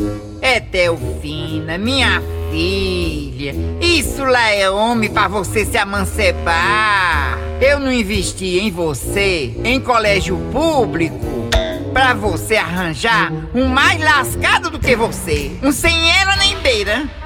É 0.41 0.59
Delfina, 0.59 1.77
minha 1.77 2.21
filha. 2.49 3.53
Isso 3.81 4.23
lá 4.23 4.49
é 4.51 4.69
homem 4.69 5.09
pra 5.09 5.27
você 5.27 5.65
se 5.65 5.77
amancebar. 5.77 7.37
Eu 7.61 7.79
não 7.79 7.91
investi 7.91 8.59
em 8.59 8.71
você 8.71 9.53
em 9.63 9.79
colégio 9.81 10.37
público 10.51 11.49
pra 11.93 12.13
você 12.13 12.55
arranjar 12.55 13.31
um 13.53 13.67
mais 13.67 13.99
lascado 14.01 14.69
do 14.69 14.79
que 14.79 14.95
você. 14.95 15.51
Um 15.61 15.71
sem 15.71 16.09
ela 16.21 16.35
nem 16.37 16.48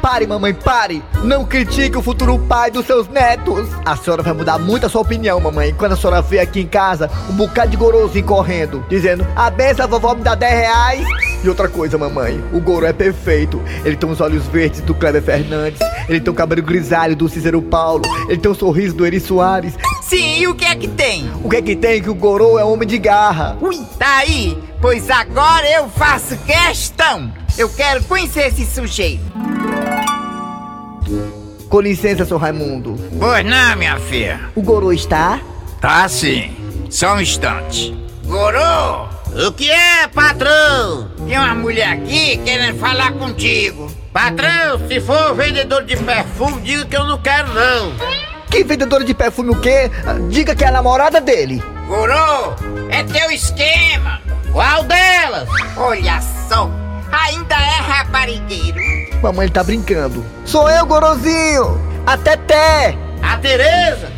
Pare, 0.01 0.27
mamãe, 0.27 0.53
pare! 0.53 1.03
Não 1.23 1.45
critique 1.45 1.97
o 1.97 2.01
futuro 2.01 2.37
pai 2.39 2.69
dos 2.69 2.85
seus 2.85 3.07
netos! 3.07 3.69
A 3.85 3.95
senhora 3.95 4.21
vai 4.21 4.33
mudar 4.33 4.59
muito 4.59 4.85
a 4.85 4.89
sua 4.89 5.01
opinião, 5.01 5.39
mamãe, 5.39 5.73
quando 5.73 5.93
a 5.93 5.95
senhora 5.95 6.21
vê 6.21 6.39
aqui 6.39 6.61
em 6.61 6.67
casa 6.67 7.09
um 7.29 7.33
bocado 7.33 7.71
de 7.71 7.77
gorozinho 7.77 8.25
correndo, 8.25 8.85
dizendo: 8.89 9.25
A 9.35 9.49
benção, 9.49 9.87
vovó 9.87 10.13
me 10.13 10.21
dá 10.21 10.35
10 10.35 10.53
reais. 10.53 11.07
E 11.43 11.49
outra 11.49 11.67
coisa, 11.67 11.97
mamãe, 11.97 12.41
o 12.53 12.59
Goro 12.59 12.85
é 12.85 12.93
perfeito. 12.93 13.61
Ele 13.83 13.97
tem 13.97 14.09
os 14.09 14.21
olhos 14.21 14.45
verdes 14.47 14.81
do 14.81 14.93
Kleber 14.93 15.21
Fernandes, 15.21 15.79
ele 16.07 16.21
tem 16.21 16.31
o 16.31 16.35
cabelo 16.35 16.61
grisalho 16.61 17.15
do 17.15 17.27
Cícero 17.27 17.61
Paulo, 17.61 18.03
ele 18.29 18.37
tem 18.37 18.51
o 18.51 18.55
sorriso 18.55 18.95
do 18.95 19.05
Eri 19.05 19.19
Soares. 19.19 19.73
Sim, 20.01 20.39
e 20.39 20.47
o 20.47 20.55
que 20.55 20.65
é 20.65 20.75
que 20.75 20.87
tem? 20.87 21.29
O 21.43 21.49
que 21.49 21.57
é 21.57 21.61
que 21.61 21.75
tem? 21.75 22.01
Que 22.01 22.09
o 22.09 22.15
Goro 22.15 22.57
é 22.57 22.63
homem 22.63 22.87
de 22.87 22.97
garra. 22.97 23.57
Ui, 23.61 23.77
tá 23.97 24.17
aí. 24.17 24.57
Pois 24.81 25.09
agora 25.09 25.69
eu 25.69 25.87
faço 25.89 26.37
questão. 26.45 27.42
Eu 27.57 27.69
quero 27.69 28.03
conhecer 28.05 28.47
esse 28.47 28.65
sujeito. 28.65 29.23
Com 31.69 31.81
licença, 31.81 32.25
seu 32.25 32.37
Raimundo. 32.37 32.95
Pois 33.19 33.45
não, 33.45 33.75
minha 33.75 33.99
filha. 33.99 34.39
O 34.55 34.61
Goro 34.61 34.91
está? 34.93 35.39
Tá 35.81 36.07
sim. 36.07 36.55
Só 36.89 37.15
um 37.15 37.21
instante. 37.21 37.95
Gorô! 38.25 39.07
O 39.47 39.51
que 39.51 39.69
é, 39.69 40.07
patrão? 40.07 41.09
Tem 41.27 41.37
uma 41.37 41.55
mulher 41.55 41.87
aqui 41.89 42.37
querendo 42.37 42.77
falar 42.77 43.11
contigo. 43.13 43.91
Patrão, 44.11 44.79
se 44.87 45.01
for 45.01 45.33
vendedor 45.35 45.83
de 45.83 45.97
perfume, 45.97 46.61
diga 46.61 46.85
que 46.85 46.95
eu 46.95 47.05
não 47.05 47.17
quero 47.17 47.51
não. 47.51 47.93
Que 48.51 48.63
vendedora 48.63 49.03
de 49.03 49.13
perfume 49.15 49.49
o 49.49 49.59
quê? 49.59 49.89
Ah, 50.05 50.13
Diga 50.29 50.55
que 50.55 50.63
é 50.63 50.67
a 50.67 50.71
namorada 50.71 51.19
dele. 51.19 51.63
Gorô, 51.87 52.53
é 52.89 53.03
teu 53.03 53.31
esquema. 53.31 54.21
Qual 54.51 54.83
delas? 54.83 55.49
Olha 55.75 56.21
só, 56.47 56.69
ainda 57.23 57.55
é 57.55 57.79
raparigueiro. 57.79 58.79
Mamãe 59.21 59.47
tá 59.49 59.63
brincando. 59.63 60.23
Sou 60.45 60.69
eu, 60.69 60.85
Gorozinho! 60.85 61.79
A 62.05 62.17
Teté! 62.17 62.97
A 63.21 63.37
Tereza? 63.37 64.11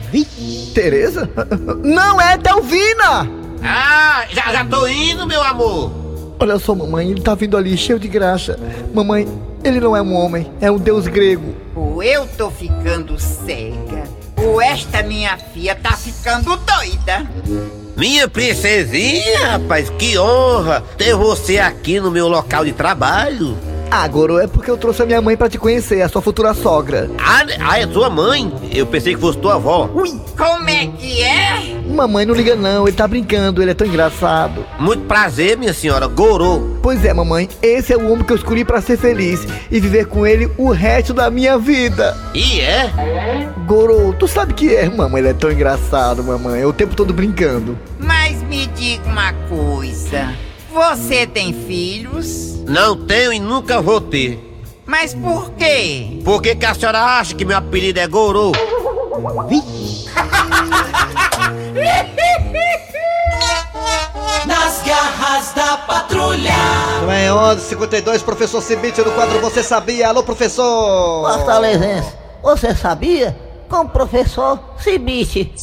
Tereza? 0.74 1.30
Não 1.84 2.20
é 2.20 2.38
Telvina! 2.38 3.30
Ah, 3.64 4.26
já, 4.30 4.52
já 4.52 4.66
tô 4.66 4.88
indo, 4.88 5.26
meu 5.28 5.42
amor. 5.42 5.92
Olha 6.40 6.60
só, 6.60 6.76
mamãe, 6.76 7.10
ele 7.10 7.22
tá 7.22 7.34
vindo 7.34 7.56
ali 7.56 7.78
cheio 7.78 8.00
de 8.00 8.08
graxa. 8.08 8.60
Mamãe, 8.94 9.28
ele 9.64 9.80
não 9.80 9.96
é 9.96 10.02
um 10.02 10.14
homem, 10.14 10.52
é 10.60 10.70
um 10.70 10.78
deus 10.78 11.08
grego. 11.08 11.56
Ou 11.74 12.04
eu 12.04 12.28
tô 12.28 12.52
ficando 12.52 13.18
cega, 13.18 14.04
ou 14.36 14.62
esta 14.62 15.02
minha 15.02 15.38
filha 15.38 15.76
tá 15.76 15.94
ficando 15.94 16.58
doida. 16.58 17.26
Minha 17.96 18.28
princesinha, 18.28 19.52
rapaz, 19.52 19.90
que 19.90 20.18
honra 20.18 20.84
ter 20.98 21.16
você 21.16 21.60
aqui 21.60 22.00
no 22.00 22.12
meu 22.12 22.28
local 22.28 22.66
de 22.66 22.74
trabalho. 22.74 23.58
Ah, 23.90 24.06
Goro, 24.08 24.38
é 24.38 24.48
porque 24.48 24.70
eu 24.70 24.78
trouxe 24.78 25.02
a 25.04 25.06
minha 25.06 25.22
mãe 25.22 25.38
pra 25.38 25.48
te 25.48 25.58
conhecer, 25.58 26.02
a 26.02 26.10
sua 26.10 26.22
futura 26.22 26.54
sogra. 26.54 27.10
Ah, 27.18 27.46
ah, 27.62 27.80
é 27.80 27.88
sua 27.88 28.10
mãe? 28.10 28.52
Eu 28.74 28.86
pensei 28.86 29.16
que 29.16 29.22
fosse 29.22 29.38
tua 29.38 29.56
avó. 29.56 29.90
Ui! 29.94 30.20
Como 30.36 30.70
é 30.70 30.88
que 30.88 31.22
é? 31.22 31.75
Mamãe, 31.88 32.26
não 32.26 32.34
liga 32.34 32.56
não, 32.56 32.88
ele 32.88 32.96
tá 32.96 33.08
brincando, 33.08 33.62
ele 33.62 33.72
é 33.72 33.74
tão 33.74 33.88
engraçado. 33.88 34.66
Muito 34.80 35.06
prazer, 35.06 35.58
minha 35.58 35.74
senhora, 35.74 36.08
Gorô. 36.08 36.78
Pois 36.82 37.04
é, 37.06 37.14
mamãe, 37.14 37.48
esse 37.62 37.94
é 37.94 37.98
o 37.98 38.12
homem 38.12 38.24
que 38.24 38.34
eu 38.34 38.38
escolhi 38.38 38.66
pra 38.66 38.82
ser 38.82 38.98
feliz 38.98 39.48
e 39.72 39.80
viver 39.80 40.08
com 40.08 40.26
ele 40.26 40.52
o 40.58 40.72
resto 40.72 41.14
da 41.14 41.30
minha 41.30 41.58
vida. 41.58 42.18
E 42.34 42.60
é? 42.60 42.92
Goro, 43.66 44.14
tu 44.14 44.28
sabe 44.28 44.54
que 44.54 44.76
é, 44.76 44.90
mamãe, 44.90 45.20
ele 45.20 45.30
é 45.30 45.34
tão 45.34 45.52
engraçado, 45.52 46.24
mamãe, 46.24 46.62
é 46.62 46.66
o 46.66 46.74
tempo 46.74 46.96
todo 46.96 47.14
brincando. 47.14 47.78
Mas 48.00 48.42
me 48.44 48.68
diga 48.68 49.08
uma 49.08 49.34
coisa. 49.48 50.34
Você 50.74 51.26
tem 51.26 51.54
filhos? 51.54 52.60
Não 52.68 52.96
tenho 52.96 53.32
e 53.32 53.40
nunca 53.40 53.82
vou 53.82 54.02
ter. 54.02 54.40
Mas 54.86 55.14
por 55.14 55.52
quê? 55.52 56.20
Por 56.24 56.42
que, 56.42 56.56
que 56.56 56.66
a 56.66 56.74
senhora 56.74 57.02
acha 57.02 57.34
que 57.34 57.46
meu 57.46 57.58
apelido 57.58 58.00
é 58.00 58.08
Gorô? 58.08 58.52
Nas 64.66 64.82
garras 64.82 65.54
da 65.54 65.78
patrulha. 65.78 66.52
Também 67.00 67.30
11:52 67.30 68.24
professor 68.24 68.64
Cibite 68.64 69.00
no 69.04 69.12
quadro 69.12 69.40
Você 69.40 69.62
Sabia? 69.62 70.08
Alô, 70.08 70.24
professor! 70.24 71.32
Fortalezense, 71.32 72.12
você 72.42 72.74
sabia? 72.74 73.38
Com 73.70 73.82
o 73.82 73.90
professor 73.90 74.60
Cibite. 74.80 75.54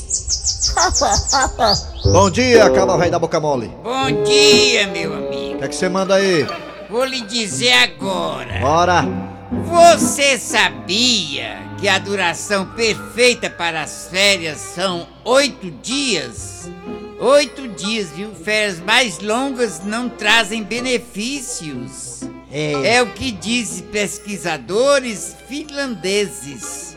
Bom 2.12 2.30
dia, 2.30 2.70
cavalo 2.70 2.96
rei 2.96 3.10
da 3.10 3.18
boca 3.18 3.40
mole. 3.40 3.72
Bom 3.82 4.22
dia, 4.22 4.86
meu 4.86 5.12
amigo. 5.14 5.56
O 5.56 5.58
que 5.58 5.64
é 5.64 5.68
que 5.68 5.74
você 5.74 5.88
manda 5.88 6.14
aí? 6.14 6.46
Vou 6.88 7.04
lhe 7.04 7.22
dizer 7.22 7.72
agora. 7.72 8.60
Bora! 8.60 9.04
Você 9.64 10.38
sabia 10.38 11.58
que 11.76 11.88
a 11.88 11.98
duração 11.98 12.66
perfeita 12.66 13.50
para 13.50 13.82
as 13.82 14.06
férias 14.08 14.58
são 14.58 15.08
oito 15.24 15.72
dias? 15.82 16.70
Oito 17.22 17.68
dias, 17.68 18.08
viu? 18.10 18.34
Férias 18.34 18.80
mais 18.80 19.20
longas 19.20 19.80
não 19.84 20.08
trazem 20.08 20.62
benefícios. 20.64 22.20
É. 22.52 22.96
É 22.96 23.02
o 23.02 23.06
que 23.12 23.30
dizem 23.30 23.84
pesquisadores 23.86 25.36
finlandeses. 25.48 26.96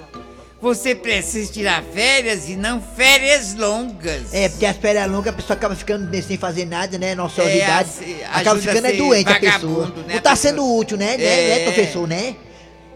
Você 0.60 0.96
precisa 0.96 1.54
tirar 1.54 1.84
férias 1.94 2.50
e 2.50 2.56
não 2.56 2.82
férias 2.82 3.54
longas. 3.54 4.34
É, 4.34 4.50
porque 4.50 4.66
as 4.66 4.76
férias 4.78 5.08
longas 5.12 5.28
a 5.32 5.34
pessoa 5.36 5.56
acaba 5.56 5.76
ficando 5.76 6.10
sem 6.24 6.38
fazer 6.40 6.66
nada, 6.66 6.98
né? 6.98 7.14
Nossa 7.14 7.44
É, 7.44 7.58
idade. 7.58 7.90
Acaba 8.34 8.60
ficando 8.60 8.88
é 8.88 8.94
doente 8.94 9.32
a 9.32 9.40
pessoa. 9.40 9.86
né, 9.88 9.94
Não 10.16 10.22
tá 10.22 10.32
pessoa- 10.32 10.36
sendo 10.38 10.76
útil, 10.76 10.98
né? 10.98 11.18
né, 11.18 11.24
É. 11.24 11.60
né, 11.60 11.64
professor, 11.66 12.08
né? 12.08 12.36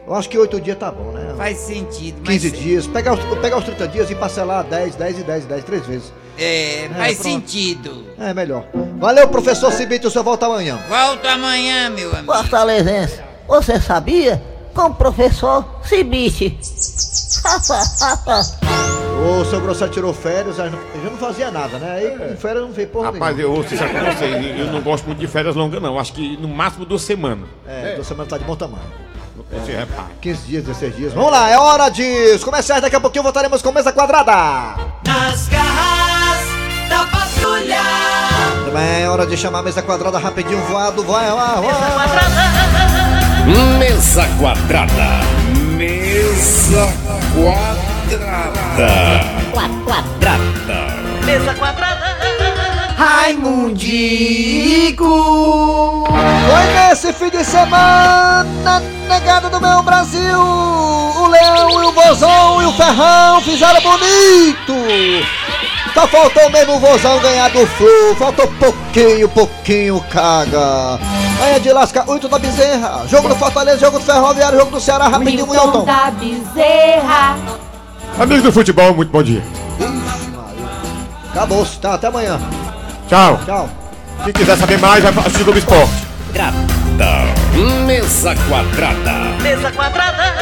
Eu 0.07 0.15
acho 0.15 0.27
que 0.27 0.37
oito 0.39 0.59
dias 0.59 0.79
tá 0.79 0.91
bom, 0.91 1.11
né? 1.11 1.28
Faz 1.39 1.57
sentido, 1.57 2.17
mas 2.25 2.41
15 2.43 2.51
dias. 2.51 2.85
Pegar 2.87 3.13
os, 3.13 3.39
pegar 3.39 3.57
os 3.57 3.63
30 3.63 3.87
dias 3.87 4.11
e 4.11 4.15
parcelar 4.15 4.63
10, 4.65 4.95
10 4.95 5.19
e 5.19 5.23
10 5.23 5.43
e 5.45 5.47
10, 5.47 5.63
três 5.63 5.85
vezes. 5.85 6.13
é, 6.37 6.89
faz 6.97 7.17
pronto. 7.17 7.29
sentido. 7.31 8.05
É 8.19 8.33
melhor. 8.33 8.65
Valeu, 8.97 9.25
professor 9.29 9.71
Cibite, 9.71 10.05
o 10.05 10.11
senhor 10.11 10.23
volta 10.25 10.47
amanhã. 10.47 10.77
Volto 10.89 11.25
amanhã, 11.27 11.89
meu 11.89 12.11
amigo. 12.13 12.33
Fortalezense, 12.33 13.21
você 13.47 13.79
sabia? 13.79 14.43
Com 14.73 14.87
o 14.87 14.93
professor 14.93 15.65
Cibite. 15.83 16.59
O 19.19 19.43
seu 19.45 19.59
Grosselho 19.59 19.91
tirou 19.91 20.13
férias, 20.13 20.55
já 20.55 20.69
não, 20.69 20.79
já 21.03 21.09
não 21.09 21.17
fazia 21.17 21.51
nada, 21.51 21.77
né? 21.77 21.91
Aí 21.91 22.17
com 22.17 22.37
férias 22.37 22.63
não 22.65 22.73
fez 22.73 22.87
porra 22.89 23.11
Rapaz, 23.11 23.35
nenhuma. 23.35 23.57
eu 23.57 23.63
ser 23.63 23.69
sincero 23.77 23.93
com 23.93 24.11
você, 24.13 24.55
eu 24.57 24.67
não 24.71 24.81
gosto 24.81 25.05
muito 25.07 25.19
de 25.19 25.27
férias 25.27 25.55
longas, 25.55 25.81
não. 25.81 25.99
Acho 25.99 26.13
que 26.13 26.37
no 26.37 26.47
máximo 26.47 26.85
duas 26.85 27.01
semanas. 27.01 27.47
É, 27.67 27.91
então 27.93 28.03
semana 28.05 28.29
tá 28.29 28.37
de 28.37 28.45
bom 28.45 28.55
tamanho. 28.55 28.81
Você 29.51 29.75
repara. 29.75 30.09
15 30.21 30.41
dias, 30.47 30.63
16 30.63 30.95
dias. 30.95 31.13
Vamos 31.13 31.31
lá, 31.31 31.49
é 31.49 31.57
hora 31.57 31.89
de 31.89 32.37
começar. 32.43 32.79
Daqui 32.79 32.95
a 32.95 32.99
pouquinho 32.99 33.23
voltaremos 33.23 33.61
com 33.61 33.71
mesa 33.71 33.91
quadrada. 33.91 34.75
Nas 35.05 35.47
garras 35.47 36.39
da 36.89 37.05
patrulha. 37.05 37.81
Também 38.65 39.03
é 39.03 39.09
hora 39.09 39.25
de 39.25 39.37
chamar 39.37 39.59
a 39.59 39.63
mesa 39.63 39.81
quadrada 39.81 40.19
rapidinho 40.19 40.61
voado. 40.65 41.03
Vai 41.03 41.31
lá, 41.31 41.55
vai. 41.55 41.71
Mesa 43.79 44.27
quadrada. 44.39 45.19
Mesa 45.77 46.87
quadrada. 47.33 48.59
Quadrada. 49.53 50.37
Mesa 51.25 51.53
quadrada. 51.55 51.88
Raimundico! 52.99 54.03
Foi 56.05 56.65
nesse 56.73 57.13
fim 57.13 57.29
de 57.29 57.45
semana, 57.45 58.83
negada 59.07 59.49
do 59.49 59.61
meu 59.61 59.81
Brasil. 59.81 60.37
O 60.37 61.27
Leão 61.27 61.81
e 61.81 61.85
o 61.85 61.91
Vozão 61.93 62.61
e 62.61 62.65
o 62.65 62.73
Ferrão 62.73 63.39
fizeram 63.39 63.79
bonito. 63.81 64.75
Só 65.93 66.05
faltou 66.09 66.49
mesmo 66.49 66.75
o 66.75 66.79
Vozão 66.79 67.19
ganhar 67.21 67.49
do 67.51 67.65
Flu. 67.67 68.15
Faltou 68.17 68.45
pouquinho, 68.59 69.29
pouquinho, 69.29 70.03
caga. 70.11 70.99
Aí 71.41 71.55
é 71.55 71.59
de 71.59 71.71
lasca 71.71 72.03
8 72.05 72.27
da 72.27 72.37
Bezerra. 72.37 73.07
Jogo 73.07 73.29
do 73.29 73.35
Fortaleza, 73.35 73.79
jogo 73.79 73.97
do 73.99 74.03
Ferroviário, 74.05 74.59
jogo 74.59 74.71
do 74.71 74.81
Ceará, 74.81 75.07
rapidinho, 75.07 75.49
Wilton. 75.49 75.85
da 75.85 76.11
Bezerra. 76.11 77.37
Amigos 78.19 78.43
do 78.43 78.51
futebol, 78.51 78.93
muito 78.93 79.09
bom 79.09 79.23
dia. 79.23 79.41
Acabou, 81.31 81.65
tá, 81.81 81.93
até 81.93 82.07
amanhã. 82.07 82.37
Tchau. 83.09 83.39
Tchau. 83.45 83.69
Quem 84.23 84.33
quiser 84.33 84.57
saber 84.57 84.77
mais, 84.79 85.03
vai 85.03 85.11
assistir 85.25 85.41
o 85.41 85.45
Globo 85.45 85.59
Esporte. 85.59 86.07
Mesa 87.85 88.35
quadrada. 88.47 89.11
Mesa 89.41 89.71
quadrada. 89.71 90.33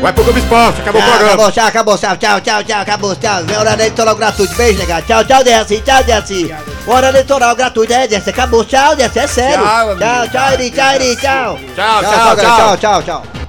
Vai 0.00 0.12
pro 0.14 0.24
Globo 0.24 0.38
Esporte, 0.38 0.80
acabou 0.80 1.00
o 1.02 1.04
Tchau, 1.04 1.10
programa. 1.10 1.32
acabou, 1.34 1.52
tchau, 1.52 1.66
acabou, 1.66 1.98
tchau, 1.98 2.16
tchau, 2.16 2.40
tchau, 2.40 2.64
tchau, 2.64 2.80
acabou, 2.80 3.16
tchau. 3.16 3.44
Vem 3.44 3.56
hora 3.58 3.72
eleitoral 3.74 4.16
gratuito, 4.16 4.54
beijo, 4.54 4.78
negado. 4.78 5.04
Tchau, 5.06 5.24
tchau, 5.24 5.44
Desi, 5.44 5.82
tchau, 5.82 6.02
Desi. 6.04 6.54
Hora 6.86 7.08
eleitoral 7.08 7.54
gratuito, 7.54 7.92
é, 7.92 8.08
Desi, 8.08 8.30
acabou, 8.30 8.64
tchau, 8.64 8.96
Desi, 8.96 9.18
é 9.18 9.26
sério. 9.26 9.62
Tchau. 9.62 9.96
Tchau, 9.98 10.28
tchau, 10.28 10.52
Eri, 10.52 10.70
tchau, 10.70 10.98
tchau. 11.16 11.16
Tchau, 11.16 11.58
Tchau, 11.76 12.02
tchau, 12.02 12.36
tchau, 12.36 12.76
tchau, 12.78 13.02
tchau. 13.02 13.39